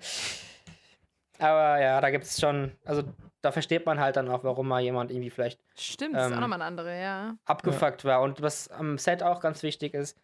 [1.39, 3.03] Aber ja, da gibt es schon, also
[3.41, 6.35] da versteht man halt dann auch, warum mal jemand irgendwie vielleicht Stimmt, das ist auch
[6.35, 7.35] Ähm, nochmal eine andere, ja.
[7.45, 8.21] abgefuckt war.
[8.21, 10.19] Und was am Set auch ganz wichtig ist,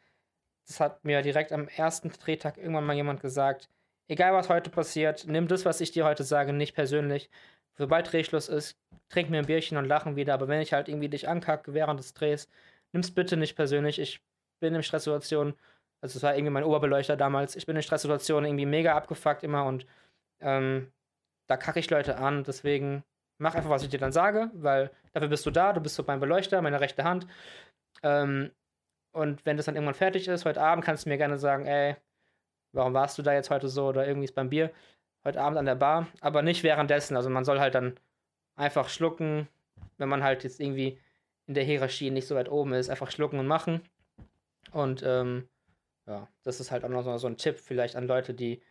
[0.67, 3.67] das hat mir direkt am ersten Drehtag irgendwann mal jemand gesagt,
[4.07, 7.29] egal was heute passiert, nimm das, was ich dir heute sage, nicht persönlich.
[7.75, 8.77] Sobald Drehschluss ist,
[9.09, 10.35] trink mir ein Bierchen und lachen wieder.
[10.35, 12.47] Aber wenn ich halt irgendwie dich ankacke während des Drehs,
[12.91, 13.97] nimm's bitte nicht persönlich.
[13.99, 14.21] Ich
[14.59, 15.55] bin in Stresssituationen,
[16.03, 19.65] also es war irgendwie mein Oberbeleuchter damals, ich bin in Stresssituationen irgendwie mega abgefuckt immer
[19.65, 19.85] und
[20.41, 20.91] ähm,
[21.47, 22.43] da kacke ich Leute an.
[22.43, 23.05] Deswegen
[23.37, 26.03] mach einfach, was ich dir dann sage, weil dafür bist du da, du bist so
[26.05, 27.25] mein Beleuchter, meine rechte Hand.
[28.03, 28.51] Ähm,
[29.13, 31.95] und wenn das dann irgendwann fertig ist, heute Abend kannst du mir gerne sagen, ey,
[32.73, 34.71] warum warst du da jetzt heute so oder irgendwie ist beim Bier
[35.23, 37.15] heute Abend an der Bar, aber nicht währenddessen.
[37.15, 37.97] Also man soll halt dann
[38.57, 39.47] einfach schlucken,
[39.97, 40.99] wenn man halt jetzt irgendwie
[41.47, 43.81] in der Hierarchie nicht so weit oben ist, einfach schlucken und machen.
[44.73, 45.47] Und ähm,
[46.07, 48.61] ja, das ist halt auch noch so- so ein Tipp vielleicht an Leute, die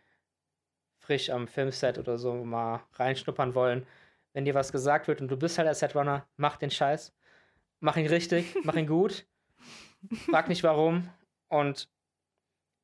[0.99, 3.85] frisch am Filmset oder so mal reinschnuppern wollen.
[4.33, 7.13] Wenn dir was gesagt wird und du bist halt der Setrunner, mach den Scheiß.
[7.79, 9.25] Mach ihn richtig, mach ihn gut.
[10.29, 11.09] Frag nicht warum
[11.49, 11.89] und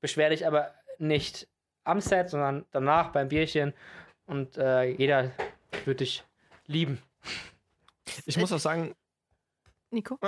[0.01, 1.47] beschwer dich aber nicht
[1.85, 3.73] am Set, sondern danach beim Bierchen
[4.25, 5.31] und äh, jeder
[5.85, 6.23] wird dich
[6.65, 7.01] lieben.
[8.25, 8.95] Ich muss auch sagen,
[9.91, 10.19] Nico?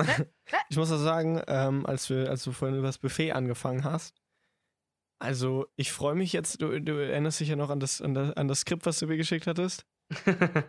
[0.68, 4.14] ich muss auch sagen, ähm, als, wir, als du vorhin über das Buffet angefangen hast,
[5.20, 8.32] also ich freue mich jetzt, du, du erinnerst dich ja noch an das, an, das,
[8.32, 9.84] an das Skript, was du mir geschickt hattest?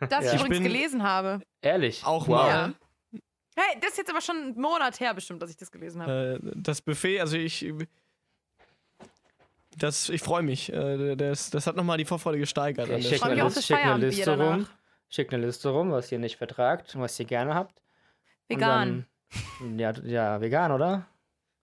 [0.09, 0.33] Das Ja.
[0.33, 1.41] ich übrigens gelesen habe.
[1.61, 2.05] Ehrlich.
[2.05, 2.37] Auch wow.
[2.37, 2.47] mal.
[2.49, 2.73] Ja.
[3.55, 6.39] Hey, das ist jetzt aber schon einen Monat her bestimmt, dass ich das gelesen habe.
[6.43, 7.73] Äh, das Buffet, also ich.
[9.77, 10.71] Das, ich freue mich.
[10.71, 12.89] Äh, das, das hat nochmal die Vorfreude gesteigert.
[12.89, 14.39] Ich schicke eine, schick eine Liste rum.
[14.39, 14.69] danach.
[15.09, 17.81] Schick eine Liste rum, was ihr nicht vertragt und was ihr gerne habt.
[18.47, 19.05] Vegan.
[19.77, 21.07] Ja, ja, vegan, oder?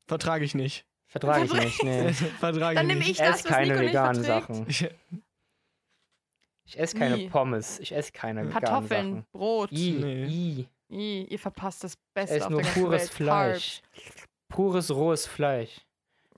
[0.09, 0.87] Vertrage ich nicht.
[1.07, 1.83] Vertrage ich nicht.
[1.83, 2.13] Nee.
[2.41, 3.11] Vertrage Dann ich nehme nicht.
[3.11, 4.23] ich Ich das, esse was keine Nico nicht veganen.
[4.25, 4.67] Sachen.
[4.69, 4.91] Ich,
[6.65, 7.29] Ich esse keine Nie.
[7.29, 7.79] Pommes.
[7.81, 9.27] Ich esse keine veganen Kartoffeln, Sachen.
[9.33, 9.73] Brot.
[9.73, 10.25] I, Nee.
[10.27, 10.69] I.
[10.91, 13.11] Ih, ihr verpasst das Ich Beste esse auf nur der ganzen pures Welt.
[13.13, 13.83] Fleisch.
[14.49, 15.81] Pures rohes Fleisch.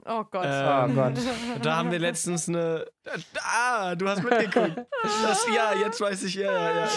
[0.06, 0.46] Oh Gott.
[0.46, 1.14] Ähm, Oh Gott.
[1.62, 2.86] da haben wir letztens eine.
[3.42, 4.76] Ah, du hast mitgeguckt.
[5.22, 6.34] Das, ja, jetzt weiß ich.
[6.34, 6.88] Ja, ja, ja.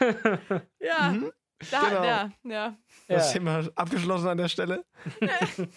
[0.00, 0.60] ja.
[0.80, 1.32] ja, Mhm.
[1.70, 2.04] Da, genau.
[2.04, 2.76] ja, ja.
[3.08, 3.32] Das Ja.
[3.32, 4.84] Thema abgeschlossen an der Stelle.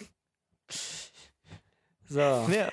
[2.04, 2.20] So.
[2.20, 2.68] Ja,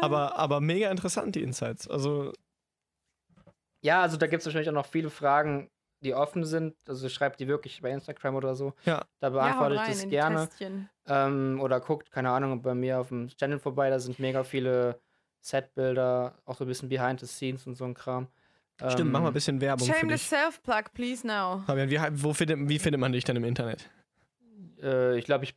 [0.00, 1.88] aber, aber mega interessant, die Insights.
[1.88, 2.32] Also,
[3.80, 5.70] Ja, also da gibt es natürlich auch noch viele Fragen,
[6.04, 6.76] die offen sind.
[6.88, 8.74] Also schreibt die wirklich bei Instagram oder so.
[8.84, 9.04] Ja.
[9.18, 10.88] Da Ja, beantworte ich rein das gerne.
[11.06, 15.00] Ähm, oder guckt, keine Ahnung, bei mir auf dem Channel vorbei, da sind mega viele
[15.40, 18.28] Setbilder, auch so ein bisschen Behind the Scenes und so ein Kram.
[18.78, 20.28] Stimmt, Ähm, mach mal ein bisschen Werbung für Shameless.
[20.28, 21.62] Self-Plug, please now.
[21.66, 23.88] Fabian, wie, wo findet, wie findet man dich denn im Internet?
[24.82, 25.54] Äh, ich glaube, ich,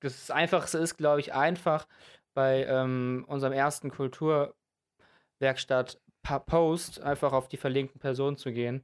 [0.00, 1.86] das Einfachste ist, glaube ich, einfach
[2.34, 5.98] bei ähm, unserem ersten Kulturwerkstatt
[6.46, 8.82] Post einfach auf die verlinkten Personen zu gehen.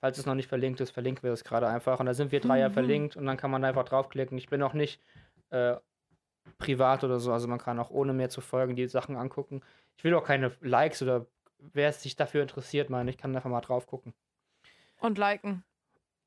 [0.00, 1.98] Falls es noch nicht verlinkt ist, verlinken wir es gerade einfach.
[2.00, 2.72] Und da sind wir drei ja Mhm.
[2.74, 4.36] verlinkt und dann kann man einfach draufklicken.
[4.38, 5.00] Ich bin auch nicht
[5.50, 5.76] äh,
[6.58, 9.62] privat oder so, also man kann auch ohne mir zu folgen die Sachen angucken.
[9.96, 11.26] Ich will auch keine Likes oder
[11.58, 14.14] wer sich dafür interessiert, meine ich, kann einfach mal drauf gucken.
[15.00, 15.64] Und liken.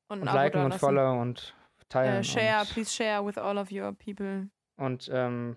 [0.08, 1.54] Und, Und liken und follow und
[1.88, 2.20] teilen.
[2.20, 4.48] Äh, share, und, please share with all of your people.
[4.76, 5.56] Und ähm,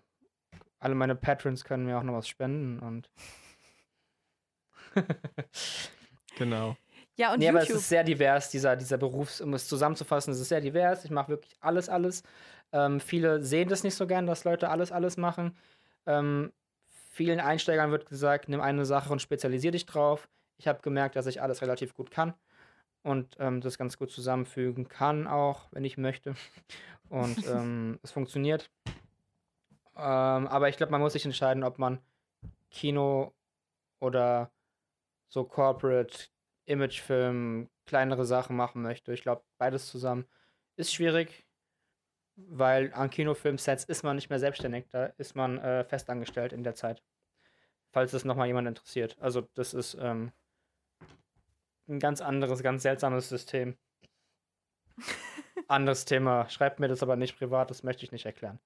[0.79, 3.09] alle meine Patrons können mir auch noch was spenden und.
[6.37, 6.75] Genau.
[7.17, 7.81] Ja, und nee, aber es YouTube.
[7.81, 11.05] ist sehr divers, dieser, dieser Berufs, um es zusammenzufassen, es ist sehr divers.
[11.05, 12.23] Ich mache wirklich alles, alles.
[12.73, 15.55] Ähm, viele sehen das nicht so gern, dass Leute alles, alles machen.
[16.05, 16.51] Ähm,
[17.15, 20.27] vielen Einsteigern wird gesagt, nimm eine Sache und spezialisier dich drauf.
[20.57, 22.33] Ich habe gemerkt, dass ich alles relativ gut kann
[23.03, 26.35] und ähm, das ganz gut zusammenfügen kann, auch wenn ich möchte.
[27.09, 28.71] Und ähm, es funktioniert.
[29.95, 31.99] Ähm, aber ich glaube, man muss sich entscheiden, ob man
[32.71, 33.31] Kino
[33.99, 34.51] oder
[35.29, 36.29] so Corporate
[36.65, 39.13] Imagefilm, kleinere Sachen machen möchte.
[39.13, 40.25] Ich glaube, beides zusammen
[40.77, 41.45] ist schwierig,
[42.35, 46.75] weil an Kinofilmsets ist man nicht mehr selbstständig, da ist man äh, festangestellt in der
[46.75, 47.01] Zeit.
[47.91, 49.15] Falls es nochmal jemand interessiert.
[49.21, 50.31] Also das ist ähm,
[51.87, 53.77] ein ganz anderes, ganz seltsames System.
[55.67, 56.49] Anderes Thema.
[56.49, 58.59] Schreibt mir das aber nicht privat, das möchte ich nicht erklären.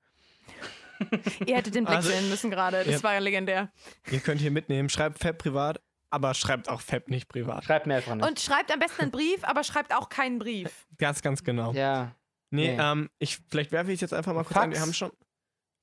[1.45, 2.83] Ihr hättet den Blick Also- sehen müssen gerade.
[2.83, 3.03] Das Ja.
[3.03, 3.71] war ja legendär.
[4.11, 4.89] Ihr könnt hier mitnehmen.
[4.89, 7.63] Schreibt Fab privat, aber schreibt auch Fab nicht privat.
[7.63, 8.27] Schreibt mir einfach nicht.
[8.27, 10.87] Und schreibt am besten einen Brief, aber schreibt auch keinen Brief.
[10.97, 11.71] Ganz, ganz genau.
[11.73, 12.15] ja,
[12.51, 12.81] Nee, Nee.
[12.81, 14.63] ähm, ich, vielleicht werfe ich es jetzt einfach mal kurz Fax?
[14.65, 14.71] an.
[14.73, 15.11] Wir haben schon.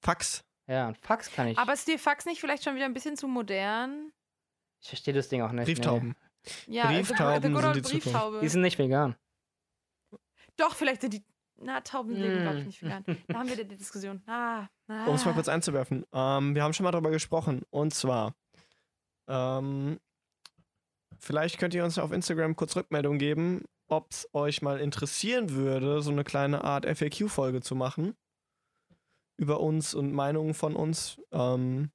[0.02, 0.44] Fax.
[0.68, 1.58] ja, und Fax kann ich.
[1.58, 4.12] Aber ist dir Fax nicht vielleicht schon wieder ein bisschen zu modern?
[4.82, 5.64] ich verstehe das Ding auch nicht.
[5.66, 6.14] Brieftauben.
[6.66, 7.98] Ja, Brieftauben the good sind die.
[7.98, 8.36] Brieftaube.
[8.36, 8.42] Nee.
[8.42, 9.16] Die sind nicht vegan.
[10.56, 11.24] Doch, vielleicht sind die.
[11.58, 12.66] Na, Tauben leben, glaube ich, Mm.
[12.66, 13.04] nicht vegan.
[13.28, 14.22] Da haben wir die Diskussion.
[14.26, 15.06] Ah, ah.
[15.06, 16.04] Um es mal kurz einzuwerfen.
[16.12, 17.62] Ähm, wir haben schon mal darüber gesprochen.
[17.70, 18.34] Und zwar
[19.28, 19.98] Ähm,
[21.18, 26.02] vielleicht könnt ihr uns auf Instagram kurz Rückmeldung geben, ob es euch mal interessieren würde,
[26.02, 28.14] so eine kleine Art FAQ-Folge zu machen.
[29.36, 31.20] Über uns und Meinungen von uns.
[31.30, 31.90] Ähm,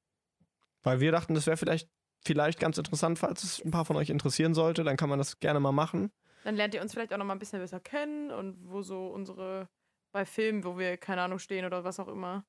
[0.83, 1.89] weil wir dachten, das wäre vielleicht,
[2.23, 4.83] vielleicht ganz interessant, falls es ein paar von euch interessieren sollte.
[4.83, 6.11] Dann kann man das gerne mal machen.
[6.43, 9.07] Dann lernt ihr uns vielleicht auch noch mal ein bisschen besser kennen und wo so
[9.07, 9.67] unsere
[10.11, 12.45] bei Filmen, wo wir keine Ahnung stehen oder was auch immer.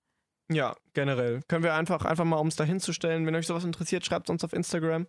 [0.50, 1.42] Ja, generell.
[1.48, 4.28] Können wir einfach, einfach mal, um es dahin zu stellen, wenn euch sowas interessiert, schreibt
[4.28, 5.06] uns auf Instagram.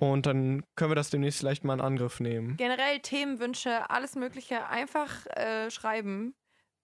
[0.00, 2.56] Und dann können wir das demnächst vielleicht mal in Angriff nehmen.
[2.56, 6.34] Generell Themenwünsche, alles Mögliche, einfach äh, schreiben.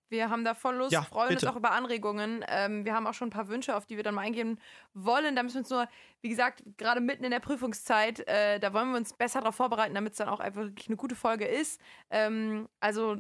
[0.08, 1.46] Wir haben da voll Lust, Ja, freuen bitte.
[1.46, 2.44] uns auch über Anregungen.
[2.46, 4.60] Ähm, wir haben auch schon ein paar Wünsche, auf die wir dann mal eingehen
[4.92, 5.34] wollen.
[5.34, 5.88] Da müssen wir uns nur,
[6.20, 9.94] wie gesagt, gerade mitten in der Prüfungszeit, äh, da wollen wir uns besser darauf vorbereiten,
[9.94, 11.80] damit es dann auch einfach wirklich eine gute Folge ist.
[12.10, 13.16] Ähm, also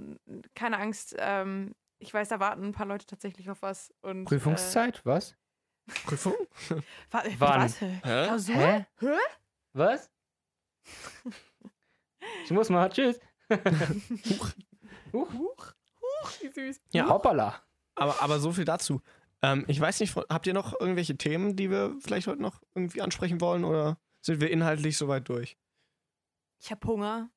[0.54, 1.16] keine Angst.
[1.18, 3.92] Ähm, ich weiß, da warten ein paar Leute tatsächlich auf was.
[4.02, 5.00] Und, Prüfungszeit?
[5.04, 5.34] Was?
[6.04, 6.34] Prüfung?
[6.70, 6.80] Äh,
[7.10, 7.62] wa Wann?
[7.62, 7.78] Was?
[7.78, 8.54] Klausur?
[8.54, 8.86] Hä?
[9.00, 9.06] Hä?
[9.76, 10.10] Was?
[12.44, 12.88] Ich muss mal.
[12.90, 13.20] Tschüss.
[13.50, 14.50] Huch.
[15.12, 15.74] Huch,
[16.40, 16.80] wie süß.
[16.92, 17.08] Ja.
[17.08, 17.62] Hoppala.
[17.94, 19.00] Aber, aber so viel dazu.
[19.42, 23.02] Ähm, ich weiß nicht, habt ihr noch irgendwelche Themen, die wir vielleicht heute noch irgendwie
[23.02, 25.56] ansprechen wollen oder sind wir inhaltlich soweit durch?
[26.58, 27.28] Ich habe Hunger.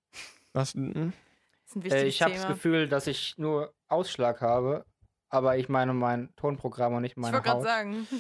[0.53, 0.73] Was?
[0.73, 1.11] hm?
[1.65, 2.47] Das ist ein Äh, wichtiges ich habe das.
[2.47, 4.85] Gefühl, dass ich nur Ausschlag habe,
[5.29, 7.65] aber ich meine mein Tonprogramm und nicht ich meine wollte gerade Haut.
[7.65, 8.07] sagen.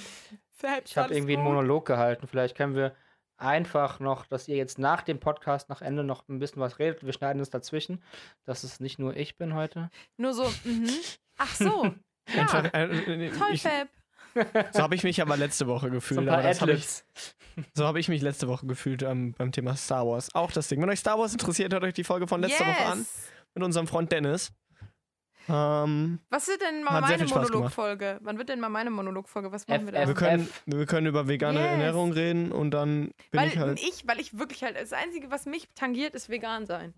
[0.83, 2.27] Ich habe irgendwie einen Monolog gehalten.
[2.27, 2.93] Vielleicht können wir
[3.41, 7.05] einfach noch, dass ihr jetzt nach dem Podcast, nach Ende noch ein bisschen was redet.
[7.05, 8.01] Wir schneiden es dazwischen,
[8.45, 9.89] dass es nicht nur ich bin heute.
[10.17, 10.89] Nur so, mhm.
[11.37, 11.93] Ach so.
[12.35, 13.87] Ja, äh, äh, toll, ich, Fab.
[14.71, 16.27] so habe ich mich aber letzte Woche So gefühlt.
[16.27, 16.85] das hab ich,
[17.73, 20.35] so habe ich mich letzte Woche gefühlt ähm, beim Thema Star Wars.
[20.35, 20.79] Auch das Ding.
[20.79, 23.31] Wenn euch Star Wars interessiert, hört euch die Folge von letzter Woche an Yes.
[23.55, 24.51] mit unserem Freund Dennis.
[25.49, 27.25] Ähm, Was wird denn mal meine.
[27.25, 28.19] Monologfolge?
[28.21, 29.51] Wann wird denn mal meine Monologfolge?
[29.51, 29.99] Was machen wir da?
[30.01, 30.63] F- wir, können, F.
[30.65, 31.69] wir können über vegane Yes.
[31.69, 33.79] Ernährung reden und dann bin weil ich halt.
[33.79, 36.93] ich, weil ich wirklich halt, das Einzige, was mich tangiert, ist vegan sein.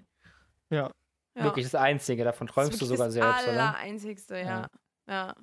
[0.69, 0.91] Ja.
[1.35, 1.43] Ja.
[1.45, 3.51] Wirklich das Einzige, davon träumst du sogar das selbst, oder?
[3.51, 4.67] Allereinzigste, ja.
[5.07, 5.33] ja.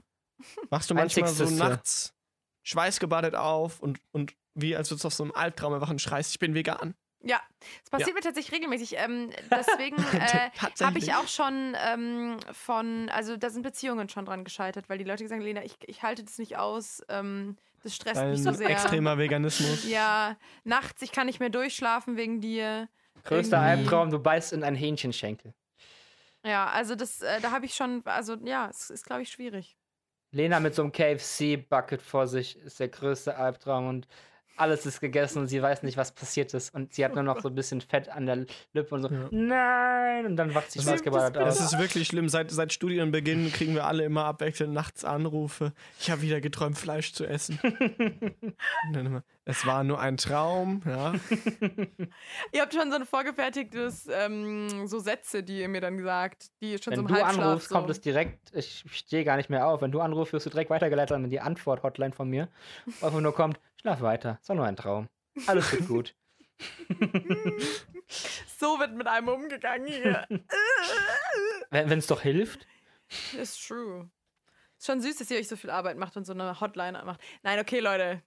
[0.68, 1.64] Wachst du manchmal so Einzigste.
[1.66, 2.14] nachts
[2.62, 6.32] schweißgebadet auf und, und wie als würdest du auf so einem Albtraum erwachen und schreist,
[6.32, 6.94] ich bin vegan.
[7.22, 7.40] Ja,
[7.84, 8.96] es passiert mir tatsächlich regelmäßig.
[8.96, 10.50] Ähm, deswegen äh,
[10.80, 15.04] habe ich auch schon ähm, von, also da sind Beziehungen schon dran gescheitert, weil die
[15.04, 18.50] Leute gesagt haben, Lena, ich, ich halte das nicht aus, ähm, das stresst mich so
[18.50, 18.70] Ein sehr.
[18.70, 19.88] extremer Veganismus.
[19.88, 22.88] Ja, nachts, ich kann nicht mehr durchschlafen wegen dir.
[23.24, 23.82] Größter Irgendwie.
[23.82, 25.54] Albtraum, du beißt in ein Hähnchenschenkel.
[26.44, 29.76] Ja, also das, äh, da habe ich schon, also ja, es ist, glaube ich, schwierig.
[30.30, 34.06] Lena mit so einem KFC-Bucket vor sich ist der größte Albtraum und
[34.60, 36.74] alles ist gegessen und sie weiß nicht, was passiert ist.
[36.74, 39.28] Und sie hat nur noch so ein bisschen Fett an der Lippe und so, Ja.
[39.30, 40.26] nein!
[40.26, 41.72] Und dann wacht sie Das ist- schweißgebadet Das aus.
[41.72, 42.28] ist wirklich schlimm.
[42.28, 45.72] Seit, seit Studienbeginn kriegen wir alle immer abwechselnd nachts Anrufe.
[46.00, 47.58] Ich habe wieder geträumt, Fleisch zu essen.
[48.94, 50.82] Immer, es war nur ein Traum.
[50.86, 51.14] Ja.
[52.52, 56.78] Ihr habt schon so ein vorgefertigtes, ähm, so Sätze, die ihr mir dann gesagt, die
[56.78, 57.74] schon Wenn so im du Halbschlaf anrufst, so.
[57.74, 59.82] kommt es direkt, ich stehe gar nicht mehr auf.
[59.82, 62.48] Wenn du anrufst, wirst du direkt weitergeleitet an die Antwort-Hotline von mir.
[63.00, 65.08] Einfach nur kommt, schlaf weiter, ist doch nur ein Traum.
[65.46, 66.14] Alles wird gut.
[68.58, 70.26] So wird mit einem umgegangen hier.
[71.70, 72.66] Wenn es doch hilft.
[73.38, 74.10] Ist true.
[74.78, 77.20] Ist schon süß, dass ihr euch so viel Arbeit macht und so eine Hotline macht.
[77.42, 78.22] Nein, okay, Leute.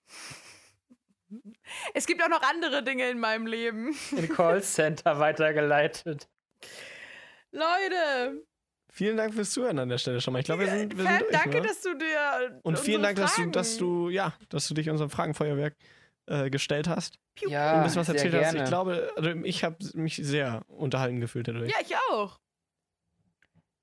[1.93, 3.95] Es gibt auch noch andere Dinge in meinem Leben.
[4.11, 6.29] In Callcenter weitergeleitet.
[7.51, 8.45] Leute,
[8.93, 10.39] Vielen Dank fürs Zuhören an der Stelle schon mal.
[10.39, 11.67] Ich glaube, wir sind, wir sind durch, danke, oder?
[11.69, 12.59] dass du dir.
[12.63, 15.75] Und vielen Dank, dass du, dass du, ja, dass du dich unserem Fragenfeuerwerk
[16.25, 17.15] äh, gestellt hast.
[17.35, 18.41] Piu, und Ja, ein bisschen was sehr erzählt hast.
[18.51, 18.59] gerne.
[18.63, 21.71] Ich glaube, also ich habe mich sehr unterhalten gefühlt dadurch.
[21.71, 22.37] Ja, ich auch.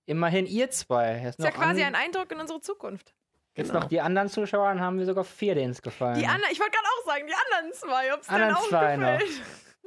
[0.04, 1.20] Immerhin ihr zwei.
[1.22, 3.14] Jetzt Ist ja quasi an- ein Eindruck in unsere Zukunft.
[3.54, 3.80] Jetzt Genau.
[3.80, 6.18] noch die anderen Zuschauer haben wir sogar vier, denen es gefallen.
[6.18, 8.68] Die anderen, ich wollte gerade auch sagen, die anderen zwei, ob es Anderen denen auch
[8.68, 9.20] zwei noch.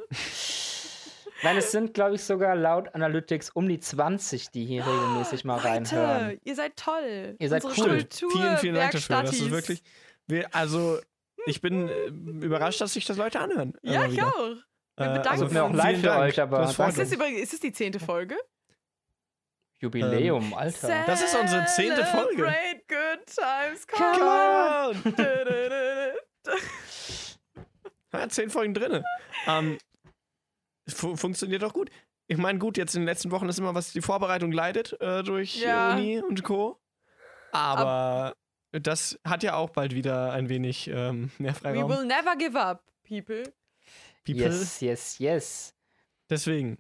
[1.44, 5.58] Nein, es sind, glaube ich, sogar laut Analytics um die 20, die hier regelmäßig mal
[5.58, 6.28] reinhören.
[6.30, 7.36] Leute, ihr seid toll.
[7.40, 7.98] Ihr seid Unsere cool.
[7.98, 9.22] Kultur vielen, vielen Dank dafür.
[9.24, 9.82] Das ist wirklich,
[10.28, 11.00] wir, also
[11.48, 12.06] ich bin äh,
[12.46, 13.74] überrascht, dass sich das Leute anhören.
[13.82, 14.28] Ja, ich wieder.
[14.28, 14.56] auch.
[14.98, 15.54] Wir Äh, bedanken also uns.
[15.54, 16.22] Mir auch vielen leid für Dank.
[16.22, 18.36] euch, aber Das Ist das, übrigens, ist das die zehnte Folge?
[19.80, 21.04] Jubiläum, Alter.
[21.08, 22.36] Das ist unsere zehnte Folge.
[22.36, 23.88] Celebrate good times.
[23.88, 25.14] Come Come Come on.
[25.18, 26.54] on!
[28.14, 29.04] Ja, zehn Folgen drin.
[29.48, 29.91] Ähm, es
[30.88, 31.90] fu funktioniert doch gut.
[32.28, 35.22] Ich meine, gut, jetzt in den letzten Wochen ist immer was die Vorbereitung leidet äh,
[35.24, 35.92] durch Ja.
[35.92, 36.80] äh, Uni und Co.
[37.52, 38.36] Aber
[38.72, 41.90] das hat ja auch bald wieder ein wenig ähm, mehr We Freiraum.
[41.92, 43.44] will never give up, people.
[44.26, 44.42] People.
[44.44, 45.74] Yes, yes, yes.
[46.30, 46.78] Deswegen,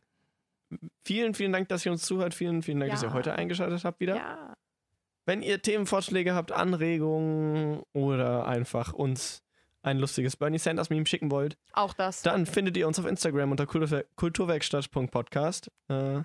[1.04, 2.34] vielen, vielen Dank, dass ihr uns zuhört.
[2.34, 3.14] Vielen, vielen Dank, dass ihr Ja.
[3.14, 4.16] heute eingeschaltet habt wieder.
[4.16, 4.56] Ja.
[5.26, 9.44] Wenn ihr Themenvorschläge habt, Anregungen oder einfach uns
[9.84, 12.22] ein lustiges Bernie Sanders Meme schicken wollt, Auch das.
[12.22, 15.72] dann findet ihr uns auf Instagram unter Kulturwer kulturwerkstatt.podcast.
[15.90, 16.22] Äh,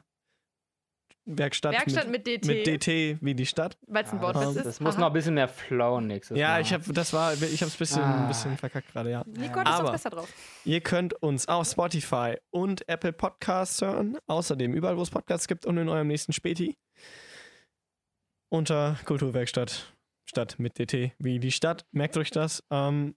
[1.28, 2.46] Werkstatt, Werkstatt mit, mit, DT.
[2.46, 3.76] mit DT wie die Stadt.
[3.88, 4.64] Weil es ein Wortwitz das, ist.
[4.66, 5.00] das muss Aha.
[5.00, 6.60] noch ein bisschen mehr flowen nächstes Ja, Mal.
[6.60, 8.28] ich habe das war, ich habe es bisschen, Ah.
[8.28, 9.24] bisschen verkackt gerade, ja.
[9.26, 10.32] Nico hat es Aber- doch besser drauf.
[10.64, 14.18] Ihr könnt uns auf Spotify und Apple Podcasts hören.
[14.28, 16.76] Außerdem überall, wo es Podcasts gibt und in eurem nächsten Späti.
[18.48, 19.92] Unter Kulturwerkstatt.
[20.28, 21.86] Stadt mit DT wie die Stadt.
[21.90, 22.62] Merkt euch das.
[22.70, 23.16] Ähm,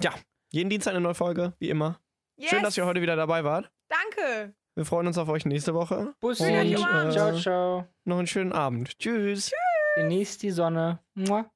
[0.00, 0.12] ja,
[0.50, 2.00] jeden Dienstag eine neue Folge, wie immer.
[2.36, 2.50] Yes.
[2.50, 3.70] Schön, dass ihr heute wieder dabei wart.
[3.88, 4.54] Danke.
[4.74, 6.14] Wir freuen uns auf euch nächste Woche.
[6.20, 6.44] Bussi.
[6.44, 7.86] Und, äh, ciao, ciao.
[8.04, 8.98] Noch einen schönen Abend.
[8.98, 9.52] Tschüss.
[9.96, 11.00] Genießt die Sonne.
[11.14, 11.50] Mua.